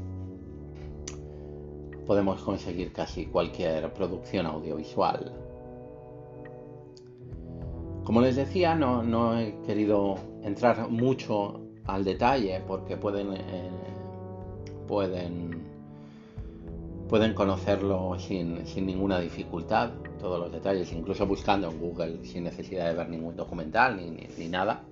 podemos 2.06 2.40
conseguir 2.40 2.92
casi 2.92 3.26
cualquier 3.26 3.92
producción 3.92 4.46
audiovisual. 4.46 5.32
Como 8.04 8.20
les 8.20 8.36
decía, 8.36 8.76
no, 8.76 9.38
he 9.38 9.60
querido 9.66 10.16
entrar 10.44 10.88
mucho 10.88 11.60
al 11.84 12.04
detalle 12.04 12.62
porque 12.66 12.96
pueden, 12.96 13.32
eh, 13.32 13.70
pueden, 14.86 15.64
pueden 17.08 17.34
conocerlo 17.34 18.16
sin, 18.18 18.62
ninguna 18.86 19.18
dificultad, 19.18 19.90
todos 20.18 20.40
los 20.40 20.52
detalles, 20.52 20.92
incluso 20.92 21.26
buscando 21.26 21.70
en 21.70 21.78
Google 21.78 22.24
sin 22.24 22.44
necesidad 22.44 22.88
de 22.88 22.94
ver 22.94 23.08
ningún 23.08 23.36
documental 23.36 24.00
ni 24.38 24.48
nada. 24.48 24.84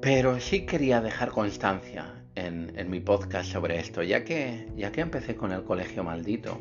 Pero 0.00 0.40
sí 0.40 0.66
quería 0.66 1.00
dejar 1.00 1.30
constancia 1.30 2.22
en, 2.34 2.90
mi 2.90 3.00
podcast 3.00 3.50
sobre 3.50 3.78
esto, 3.78 4.02
ya 4.02 4.24
que, 4.24 4.68
ya 4.76 4.92
que 4.92 5.00
empecé 5.00 5.36
con 5.36 5.52
el 5.52 5.64
colegio 5.64 6.04
maldito, 6.04 6.58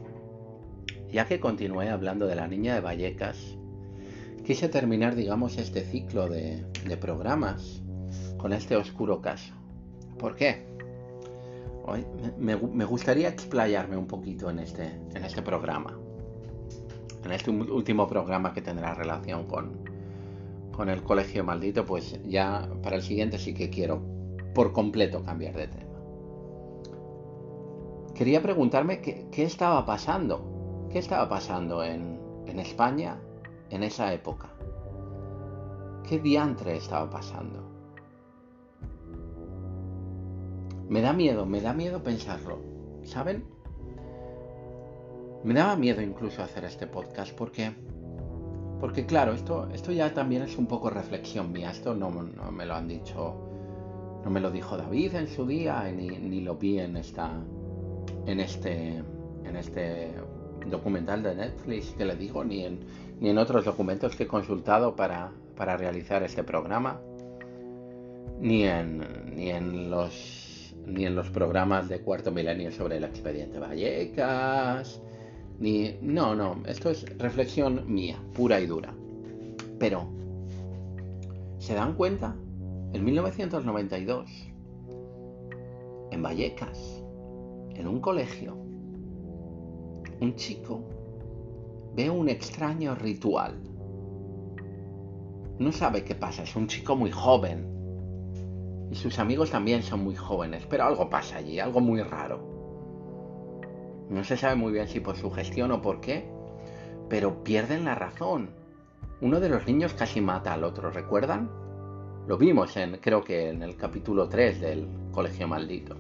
ya 1.12 1.26
que 1.26 1.40
continué 1.40 1.90
hablando 1.90 2.28
de 2.28 2.36
la 2.36 2.48
niña 2.48 2.76
de 2.76 2.82
Vallecas, 2.82 3.58
quise 4.46 4.70
terminar, 4.70 5.16
digamos, 5.16 5.58
este 5.58 5.82
ciclo 5.82 6.28
de, 6.28 6.66
programas 7.00 7.82
con 8.38 8.54
este 8.54 8.76
oscuro 8.76 9.22
caso. 9.22 9.54
¿Por 10.18 10.36
qué? 10.36 10.66
Hoy 11.86 12.06
me, 12.38 12.56
gustaría 12.86 13.30
explayarme 13.30 13.98
un 13.98 14.08
poquito 14.08 14.50
en 14.50 14.60
este, 14.60 14.86
en 14.86 15.24
este 15.24 15.42
programa, 15.42 15.98
en 17.24 17.32
este 17.32 17.50
último 17.50 18.08
programa 18.08 18.54
que 18.54 18.62
tendrá 18.62 18.94
relación 18.94 19.46
con, 19.46 19.72
con 20.72 20.90
el 20.90 21.02
colegio 21.04 21.44
maldito, 21.44 21.86
pues 21.86 22.20
ya 22.24 22.70
para 22.84 22.98
el 22.98 23.02
siguiente 23.02 23.40
sí 23.40 23.54
que 23.54 23.70
quiero 23.70 24.02
por 24.54 24.74
completo 24.74 25.24
cambiar 25.24 25.56
de 25.56 25.68
tema. 25.68 25.92
Quería 28.14 28.42
preguntarme 28.42 29.02
qué, 29.02 29.44
estaba 29.44 29.86
pasando, 29.86 30.88
qué 30.92 31.00
estaba 31.00 31.28
pasando 31.28 31.84
en, 31.84 32.20
en 32.46 32.60
España 32.60 33.20
en 33.72 33.84
esa 33.84 34.14
época. 34.14 34.50
¿Qué 36.08 36.20
diantre 36.20 36.76
estaba 36.76 37.10
pasando? 37.10 37.61
Me 40.92 41.02
da 41.02 41.14
miedo, 41.14 41.46
me 41.46 41.62
da 41.62 41.74
miedo 41.74 42.04
pensarlo. 42.04 42.60
¿Saben? 43.06 43.46
Me 45.46 45.54
daba 45.54 45.78
miedo 45.78 46.02
incluso 46.02 46.44
hacer 46.44 46.66
este 46.66 46.86
podcast 46.86 47.34
porque, 47.34 47.72
porque 48.82 49.06
claro, 49.06 49.32
esto, 49.32 49.70
esto 49.74 49.94
ya 49.94 50.14
también 50.14 50.42
es 50.42 50.58
un 50.58 50.68
poco 50.68 50.90
reflexión 50.90 51.54
mía. 51.54 51.72
Esto 51.72 51.96
no, 51.96 52.12
no 52.12 52.52
me 52.52 52.66
lo 52.66 52.76
han 52.76 52.90
dicho 52.90 53.48
no 54.26 54.30
me 54.30 54.42
lo 54.42 54.52
dijo 54.52 54.76
David 54.76 55.16
en 55.16 55.28
su 55.30 55.48
día, 55.48 55.90
ni, 55.96 56.42
lo 56.42 56.58
vi 56.58 56.80
en 56.80 56.98
esta. 56.98 57.32
en 58.26 58.42
este. 58.42 58.98
en 59.46 59.56
este 59.56 60.12
documental 60.68 61.24
de 61.24 61.36
Netflix 61.36 61.94
que 61.98 62.04
le 62.04 62.18
digo, 62.18 62.44
ni 62.44 62.66
en, 62.66 62.82
ni 63.22 63.30
en 63.30 63.38
otros 63.38 63.64
documentos 63.64 64.18
que 64.18 64.24
he 64.24 64.28
consultado 64.28 64.94
para, 64.94 65.32
para 65.56 65.78
realizar 65.78 66.22
este 66.22 66.44
programa, 66.44 67.00
ni 68.42 68.66
en, 68.66 69.36
ni 69.38 69.52
en 69.52 69.90
los 69.90 70.41
ni 70.86 71.06
en 71.06 71.16
los 71.16 71.30
programas 71.30 71.90
de 71.90 72.02
cuarto 72.02 72.32
milenio 72.32 72.72
sobre 72.72 72.98
el 72.98 73.04
expediente 73.04 73.60
Vallecas, 73.60 75.02
ni 75.60 75.98
no, 76.02 76.36
no, 76.36 76.62
esto 76.66 76.90
es 76.90 77.06
reflexión 77.18 77.84
mía, 77.92 78.18
pura 78.34 78.60
y 78.60 78.66
dura. 78.66 78.94
Pero 79.80 80.08
¿se 81.60 81.74
dan 81.74 81.94
cuenta 81.96 82.36
en 82.94 83.06
1992, 83.06 84.30
en 86.12 86.22
Vallecas, 86.22 87.04
en 87.76 87.88
un 87.88 88.02
colegio, 88.02 88.58
un 90.20 90.36
chico 90.36 90.84
ve 91.96 92.10
un 92.10 92.30
extraño 92.30 92.96
ritual. 92.96 93.56
No 95.60 95.72
sabe 95.72 96.04
qué 96.04 96.16
pasa, 96.16 96.44
es 96.44 96.56
un 96.56 96.68
chico 96.68 96.96
muy 96.96 97.12
joven. 97.12 97.81
Y 98.92 98.96
sus 98.96 99.20
amigos 99.20 99.52
también 99.52 99.84
son 99.84 100.04
muy 100.04 100.16
jóvenes, 100.16 100.68
pero 100.70 100.84
algo 100.84 101.10
pasa 101.10 101.38
allí, 101.38 101.60
algo 101.60 101.80
muy 101.80 102.02
raro. 102.04 102.42
No 104.10 104.26
se 104.26 104.36
sabe 104.36 104.56
muy 104.56 104.74
bien 104.74 104.90
si 104.90 105.00
por 105.00 105.16
su 105.16 105.32
gestión 105.32 105.72
o 105.72 105.82
por 105.82 106.02
qué, 106.02 106.30
pero 107.08 107.42
pierden 107.44 107.86
la 107.86 107.96
razón. 107.96 108.50
Uno 109.22 109.40
de 109.40 109.48
los 109.48 109.66
niños 109.66 109.94
casi 109.94 110.20
mata 110.20 110.54
al 110.54 110.66
otro, 110.66 110.92
¿recuerdan? 110.92 111.50
Lo 112.28 112.38
vimos 112.38 112.76
en, 112.76 112.98
creo 112.98 113.24
que 113.24 113.50
en 113.50 113.64
el 113.64 113.78
capítulo 113.78 114.28
3 114.28 114.60
del 114.60 114.88
Colegio 115.14 115.48
Maldito. 115.48 115.96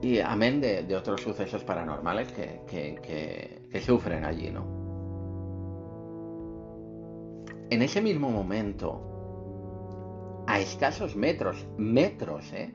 Y 0.00 0.20
amén 0.20 0.60
de, 0.60 0.94
otros 0.94 1.22
sucesos 1.22 1.64
paranormales 1.64 2.30
que, 2.30 3.80
sufren 3.84 4.24
allí, 4.24 4.50
¿no? 4.50 4.64
En 7.70 7.82
ese 7.82 8.00
mismo 8.00 8.30
momento, 8.30 9.13
a 10.46 10.60
escasos 10.60 11.16
metros, 11.16 11.66
metros, 11.78 12.52
¿eh? 12.52 12.74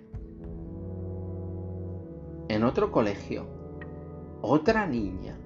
En 2.47 2.63
otro 2.63 2.91
colegio, 2.91 3.45
otra 4.41 4.88
niña 4.88 5.38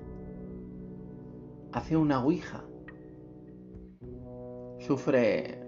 hace 1.74 1.98
una 1.98 2.24
ouija 2.24 2.64
sufre 4.80 5.60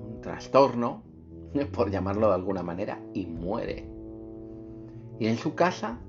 un 0.00 0.20
trastorno, 0.20 1.02
por 1.72 1.90
llamarlo 1.90 2.28
de 2.28 2.34
alguna 2.34 2.62
manera, 2.62 3.00
y 3.12 3.26
muere. 3.26 3.88
Y 5.18 5.26
en 5.26 5.36
su 5.36 5.54
casa, 5.54 6.00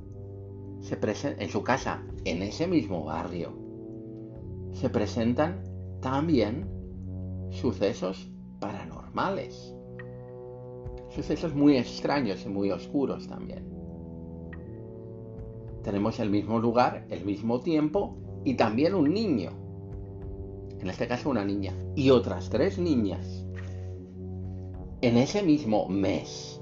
se 0.81 0.97
en 1.39 1.49
su 1.49 1.63
casa, 1.63 2.03
en 2.25 2.41
ese 2.41 2.67
mismo 2.67 3.05
barrio, 3.05 3.53
se 4.73 4.89
presentan 4.89 5.63
también 6.01 6.69
sucesos 7.49 8.31
paranormales. 9.17 9.73
Sucesos 11.09 11.55
muy 11.55 11.77
extraños 11.77 12.45
y 12.45 12.49
muy 12.49 12.71
oscuros 12.71 13.27
también. 13.27 13.65
Tenemos 15.83 16.19
el 16.19 16.29
mismo 16.29 16.59
lugar, 16.59 17.07
el 17.09 17.25
mismo 17.25 17.59
tiempo 17.61 18.17
y 18.43 18.55
también 18.55 18.93
un 18.93 19.11
niño. 19.13 19.51
En 20.79 20.89
este 20.89 21.07
caso 21.07 21.29
una 21.29 21.43
niña, 21.43 21.73
y 21.95 22.11
otras 22.11 22.49
tres 22.49 22.77
niñas, 22.77 23.45
en 25.01 25.17
ese 25.17 25.41
mismo 25.41 25.87
mes, 25.87 26.61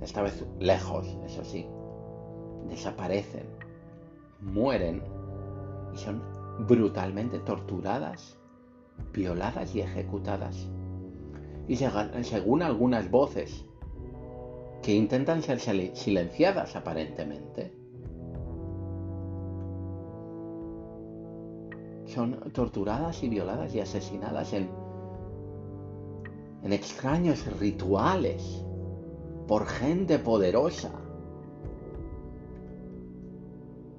esta 0.00 0.22
vez 0.22 0.46
lejos, 0.60 1.18
eso 1.26 1.44
sí, 1.44 1.66
desaparecen, 2.68 3.46
mueren. 4.40 5.02
Y 5.94 5.98
son 5.98 6.22
brutalmente 6.66 7.38
torturadas, 7.40 8.38
violadas 9.12 9.74
y 9.74 9.80
ejecutadas. 9.80 10.68
Y 11.66 11.76
según 11.76 12.62
algunas 12.62 13.10
voces 13.10 13.64
que 14.82 14.94
intentan 14.94 15.42
ser 15.42 15.60
silenciadas 15.60 16.76
aparentemente, 16.76 17.74
son 22.06 22.52
torturadas 22.52 23.22
y 23.22 23.28
violadas 23.28 23.74
y 23.74 23.80
asesinadas 23.80 24.52
en, 24.52 24.68
en 26.62 26.72
extraños 26.72 27.46
rituales 27.58 28.62
por 29.48 29.66
gente 29.66 30.18
poderosa. 30.18 30.92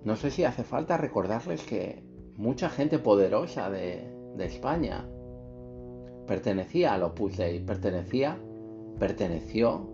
No 0.03 0.15
sé 0.15 0.29
si 0.29 0.43
hace 0.43 0.63
falta 0.63 0.97
recordarles 0.97 1.63
que 1.63 2.03
mucha 2.37 2.69
gente 2.69 2.99
poderosa 2.99 3.71
de, 3.71 4.14
de 4.35 4.45
España 4.45 5.05
pertenecía 6.27 6.93
al 6.93 7.03
Opus 7.03 7.37
Dei, 7.37 7.59
pertenecía, 7.59 8.37
perteneció 8.99 9.87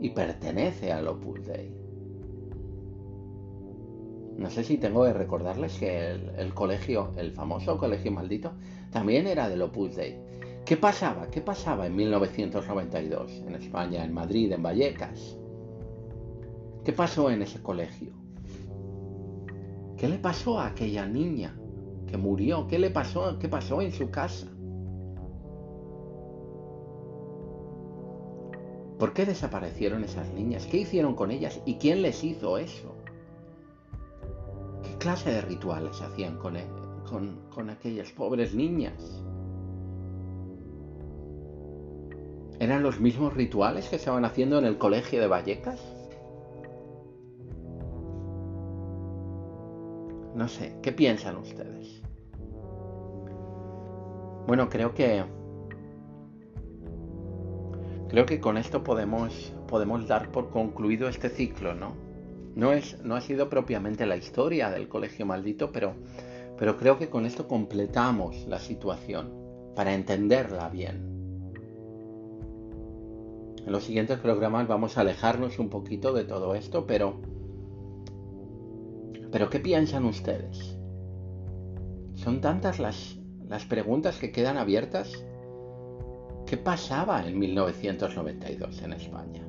y 0.00 0.10
pertenece 0.10 0.92
al 0.92 1.08
Opus 1.08 1.46
Dei. 1.46 1.74
No 4.36 4.50
sé 4.50 4.62
si 4.62 4.78
tengo 4.78 5.04
que 5.04 5.12
recordarles 5.12 5.78
que 5.78 6.10
el, 6.10 6.54
colegio, 6.54 7.10
el 7.16 7.32
famoso 7.32 7.76
colegio 7.76 8.12
maldito, 8.12 8.52
también 8.90 9.26
era 9.26 9.48
del 9.48 9.62
Opus 9.62 9.96
Dei. 9.96 10.16
¿Qué 10.64 10.76
pasaba? 10.76 11.28
¿Qué 11.30 11.40
pasaba 11.40 11.86
en 11.86 11.96
1992 11.96 13.42
en 13.46 13.54
España, 13.54 14.04
en 14.04 14.12
Madrid, 14.12 14.52
en 14.52 14.62
Vallecas? 14.62 15.38
¿Qué 16.84 16.92
pasó 16.92 17.30
en 17.30 17.42
ese 17.42 17.60
colegio? 17.62 18.12
¿Qué 19.96 20.08
le 20.08 20.18
pasó 20.18 20.60
a 20.60 20.68
aquella 20.68 21.06
niña 21.06 21.57
que 22.08 22.16
murió? 22.16 22.66
¿Qué 22.66 22.78
le 22.78 22.90
pasó? 22.90 23.38
¿Qué 23.38 23.48
pasó 23.48 23.80
en 23.80 23.92
su 23.92 24.10
casa? 24.10 24.48
¿Por 28.98 29.12
qué 29.12 29.24
desaparecieron 29.24 30.02
esas 30.02 30.28
niñas? 30.32 30.66
¿Qué 30.66 30.78
hicieron 30.78 31.14
con 31.14 31.30
ellas? 31.30 31.60
¿Y 31.64 31.76
quién 31.76 32.02
les 32.02 32.24
hizo 32.24 32.58
eso? 32.58 32.96
¿Qué 34.82 34.98
clase 34.98 35.30
de 35.30 35.40
rituales 35.42 36.00
hacían 36.00 36.36
con, 36.38 36.56
e-, 36.56 36.66
con 37.08 37.70
aquellas 37.70 38.10
pobres 38.10 38.54
niñas? 38.54 39.22
¿Eran 42.60 42.82
los 42.82 42.98
mismos 42.98 43.34
rituales 43.34 43.88
que 43.88 43.96
estaban 43.96 44.24
haciendo 44.24 44.58
en 44.58 44.64
el 44.64 44.78
colegio 44.78 45.20
de 45.20 45.28
Vallecas? 45.28 45.97
No 50.38 50.46
sé, 50.46 50.72
¿qué 50.82 50.92
piensan 50.92 51.36
ustedes? 51.36 52.00
Bueno, 54.46 54.68
creo 54.68 54.94
que 54.94 55.24
creo 58.08 58.24
que 58.24 58.38
con 58.38 58.56
esto 58.56 58.84
podemos 58.84 59.52
podemos 59.66 60.06
dar 60.06 60.30
por 60.30 60.50
concluido 60.50 61.08
este 61.08 61.28
ciclo, 61.28 61.74
¿no? 61.74 61.96
No 62.54 62.72
es 62.72 63.02
no 63.02 63.16
ha 63.16 63.20
sido 63.20 63.50
propiamente 63.50 64.06
la 64.06 64.16
historia 64.16 64.70
del 64.70 64.88
colegio 64.88 65.26
maldito, 65.26 65.72
pero 65.72 65.94
pero 66.56 66.76
creo 66.76 66.98
que 66.98 67.10
con 67.10 67.26
esto 67.26 67.48
completamos 67.48 68.46
la 68.46 68.60
situación 68.60 69.32
para 69.74 69.92
entenderla 69.92 70.68
bien. 70.68 71.18
En 73.66 73.72
los 73.72 73.82
siguientes 73.82 74.20
programas 74.20 74.68
vamos 74.68 74.96
a 74.96 75.00
alejarnos 75.00 75.58
un 75.58 75.68
poquito 75.68 76.12
de 76.12 76.22
todo 76.22 76.54
esto, 76.54 76.86
pero... 76.86 77.37
Pero 79.30 79.50
¿qué 79.50 79.60
piensan 79.60 80.04
ustedes? 80.04 80.78
Son 82.14 82.40
tantas 82.40 82.78
las, 82.78 83.18
las 83.48 83.64
preguntas 83.64 84.18
que 84.18 84.32
quedan 84.32 84.56
abiertas. 84.56 85.12
¿Qué 86.46 86.56
pasaba 86.56 87.26
en 87.26 87.38
1992 87.38 88.82
en 88.82 88.92
España? 88.94 89.46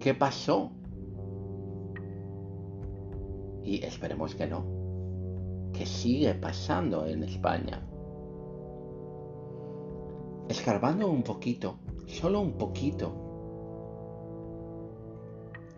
¿Qué 0.00 0.14
pasó? 0.14 0.72
Y 3.62 3.84
esperemos 3.84 4.34
que 4.34 4.46
no. 4.46 4.64
¿Qué 5.72 5.86
sigue 5.86 6.34
pasando 6.34 7.06
en 7.06 7.22
España? 7.24 7.82
escarbando 10.48 11.08
un 11.08 11.22
poquito, 11.22 11.78
solo 12.06 12.40
un 12.40 12.52
poquito, 12.52 13.23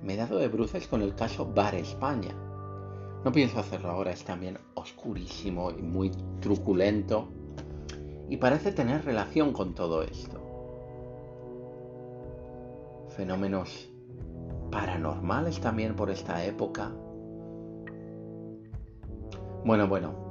me 0.07 0.15
he 0.15 0.17
dado 0.17 0.39
de 0.39 0.47
bruces 0.47 0.87
con 0.87 1.03
el 1.03 1.17
caso 1.17 1.53
Bar 1.53 1.75
España. 1.75 2.31
No 3.25 3.33
pienso 3.33 3.59
hacerlo 3.59 3.91
ahora, 3.91 4.13
es 4.13 4.25
también 4.25 4.57
oscurísimo 4.75 5.73
y 5.73 5.83
muy 5.83 6.13
truculento 6.41 7.29
y 8.29 8.37
parece 8.37 8.71
tener 8.71 9.05
relación 9.05 9.53
con 9.53 9.75
todo 9.75 10.05
esto. 10.05 10.41
Fenómenos 13.17 13.89
paranormales 14.71 15.61
también 15.61 15.97
por 15.97 16.09
esta 16.09 16.45
época. 16.45 16.93
Bueno, 19.65 19.89
bueno, 19.89 20.25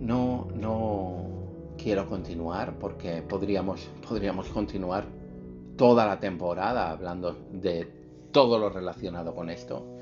No, 0.00 0.48
no 0.56 1.74
quiero 1.78 2.08
continuar 2.08 2.76
porque 2.80 3.22
podríamos, 3.22 3.88
podríamos 4.08 4.48
continuar 4.48 5.21
toda 5.82 6.06
la 6.06 6.20
temporada 6.20 6.92
hablando 6.92 7.36
de 7.50 7.88
todo 8.30 8.56
lo 8.56 8.70
relacionado 8.70 9.34
con 9.34 9.50
esto. 9.50 9.98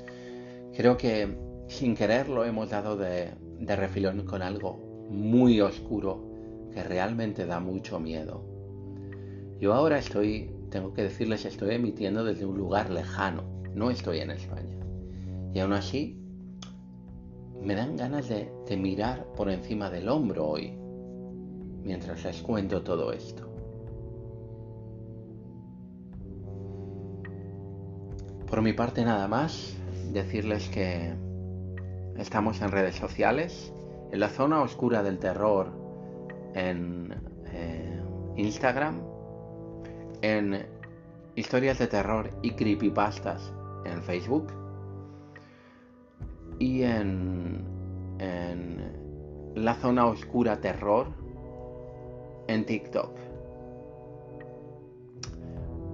Creo 0.77 0.95
que 0.95 1.35
sin 1.69 1.95
quererlo 1.95 2.45
hemos 2.45 2.69
dado 2.69 2.95
de, 2.95 3.31
de 3.59 3.75
refilón 3.75 4.23
con 4.23 4.43
algo 4.43 4.77
muy 5.09 5.59
oscuro 5.59 6.21
que 6.71 6.83
realmente 6.83 7.47
da 7.47 7.59
mucho 7.59 7.99
miedo. 7.99 8.45
Yo 9.59 9.73
ahora 9.73 9.97
estoy, 9.97 10.51
tengo 10.69 10.93
que 10.93 11.01
decirles, 11.01 11.45
estoy 11.45 11.73
emitiendo 11.73 12.23
desde 12.23 12.45
un 12.45 12.59
lugar 12.59 12.91
lejano, 12.91 13.43
no 13.73 13.89
estoy 13.89 14.19
en 14.19 14.29
España. 14.29 14.77
Y 15.51 15.61
aún 15.61 15.73
así 15.73 16.15
me 17.59 17.73
dan 17.73 17.97
ganas 17.97 18.29
de, 18.29 18.51
mirar 18.77 19.25
por 19.35 19.49
encima 19.49 19.89
del 19.89 20.09
hombro 20.09 20.47
hoy, 20.47 20.77
mientras 21.83 22.23
les 22.23 22.39
cuento 22.43 22.83
todo 22.83 23.11
esto. 23.11 23.50
Por 28.51 28.61
mi 28.61 28.73
parte 28.73 29.05
nada 29.05 29.29
más, 29.29 29.77
decirles 30.11 30.67
que 30.67 31.13
estamos 32.17 32.61
en 32.61 32.69
redes 32.69 32.97
sociales, 32.97 33.73
en 34.11 34.19
la 34.19 34.27
zona 34.27 34.61
oscura 34.61 35.03
del 35.03 35.19
terror 35.19 35.71
en 36.53 37.15
eh, 37.45 38.03
Instagram, 38.35 39.03
en 40.21 40.65
historias 41.35 41.79
de 41.79 41.87
terror 41.87 42.29
y 42.41 42.51
creepypastas 42.51 43.53
en 43.85 44.03
Facebook 44.03 44.47
y 46.59 46.83
en, 46.83 47.63
la 49.55 49.75
zona 49.75 50.07
oscura 50.07 50.59
terror 50.59 51.07
en 52.47 52.65
TikTok. 52.65 53.30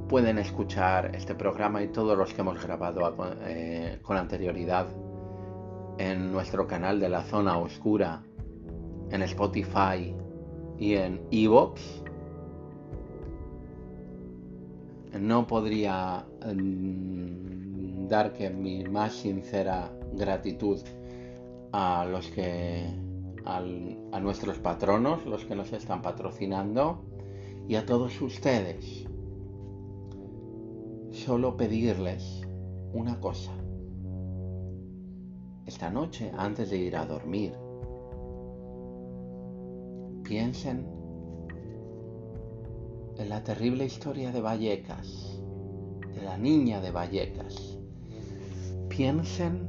Pueden 0.10 0.38
escuchar 0.38 1.14
este 1.16 1.36
programa 1.36 1.84
y 1.84 1.90
todos 1.90 2.18
los 2.18 2.34
que 2.34 2.40
hemos 2.40 2.64
grabado 2.64 3.14
eh, 3.46 4.00
con 4.02 4.16
anterioridad 4.16 4.88
en 5.98 6.32
nuestro 6.32 6.66
canal 6.66 7.00
de 7.02 7.10
la 7.10 7.24
zona 7.24 7.58
oscura, 7.58 8.24
en 9.12 9.22
Spotify 9.24 10.16
y 10.78 10.94
en 10.94 11.22
Evox. 11.32 12.04
No 15.20 15.46
podría 15.46 16.26
mm, 16.54 18.08
dar 18.08 18.32
que 18.32 18.50
mi 18.50 18.86
más 18.86 19.14
sincera 19.14 19.92
gratitud 20.14 20.80
a 21.74 22.06
los 22.06 22.28
que 22.30 22.86
a 23.44 24.20
nuestros 24.20 24.60
patronos, 24.60 25.26
los 25.26 25.46
que 25.46 25.56
nos 25.56 25.72
están 25.72 26.02
patrocinando 26.02 27.02
y 27.68 27.76
a 27.76 27.86
todos 27.86 28.22
ustedes. 28.22 29.07
Solo 31.28 31.58
pedirles 31.58 32.48
una 32.94 33.20
cosa. 33.20 33.52
Esta 35.66 35.90
noche, 35.90 36.32
antes 36.38 36.70
de 36.70 36.78
ir 36.78 36.96
a 36.96 37.06
dormir, 37.06 37.52
piensen 40.24 40.88
en 43.18 43.28
la 43.28 43.44
terrible 43.44 43.84
historia 43.84 44.32
de 44.32 44.40
Vallecas, 44.40 45.44
de 46.16 46.22
la 46.22 46.38
niña 46.38 46.80
de 46.80 46.92
Vallecas. 46.92 47.78
Piensen 48.88 49.68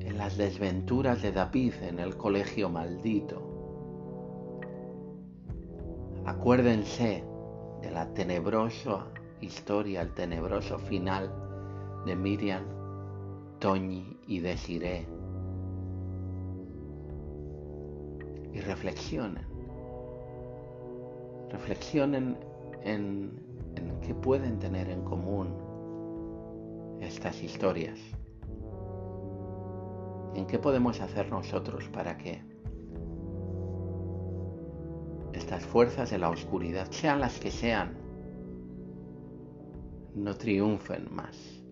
en 0.00 0.18
las 0.18 0.36
desventuras 0.36 1.22
de 1.22 1.30
David 1.30 1.74
en 1.82 2.00
el 2.00 2.16
colegio 2.16 2.68
maldito. 2.68 3.40
Acuérdense 6.26 7.22
de 7.82 7.90
la 7.92 8.12
tenebrosa 8.14 9.06
historia, 9.42 10.00
el 10.00 10.14
tenebroso 10.14 10.78
final 10.78 11.30
de 12.06 12.16
Miriam, 12.16 12.64
Toñi 13.58 14.18
y 14.26 14.40
Desiree. 14.40 15.06
Y 18.54 18.60
reflexionen. 18.60 19.46
Reflexionen 21.50 22.38
en, 22.82 23.32
en 23.76 24.00
qué 24.00 24.14
pueden 24.14 24.58
tener 24.58 24.88
en 24.88 25.02
común 25.02 25.54
estas 27.00 27.42
historias. 27.42 27.98
¿En 30.34 30.46
qué 30.46 30.58
podemos 30.58 31.00
hacer 31.00 31.30
nosotros 31.30 31.88
para 31.90 32.16
que 32.16 32.42
estas 35.34 35.64
fuerzas 35.64 36.10
de 36.10 36.18
la 36.18 36.30
oscuridad, 36.30 36.90
sean 36.90 37.20
las 37.20 37.38
que 37.38 37.50
sean, 37.50 38.01
no 40.14 40.34
triunfen 40.36 41.08
más? 41.10 41.62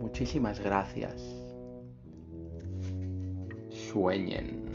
Muchísimas 0.00 0.60
gracias. 0.60 1.22
Sueñen. 3.70 4.67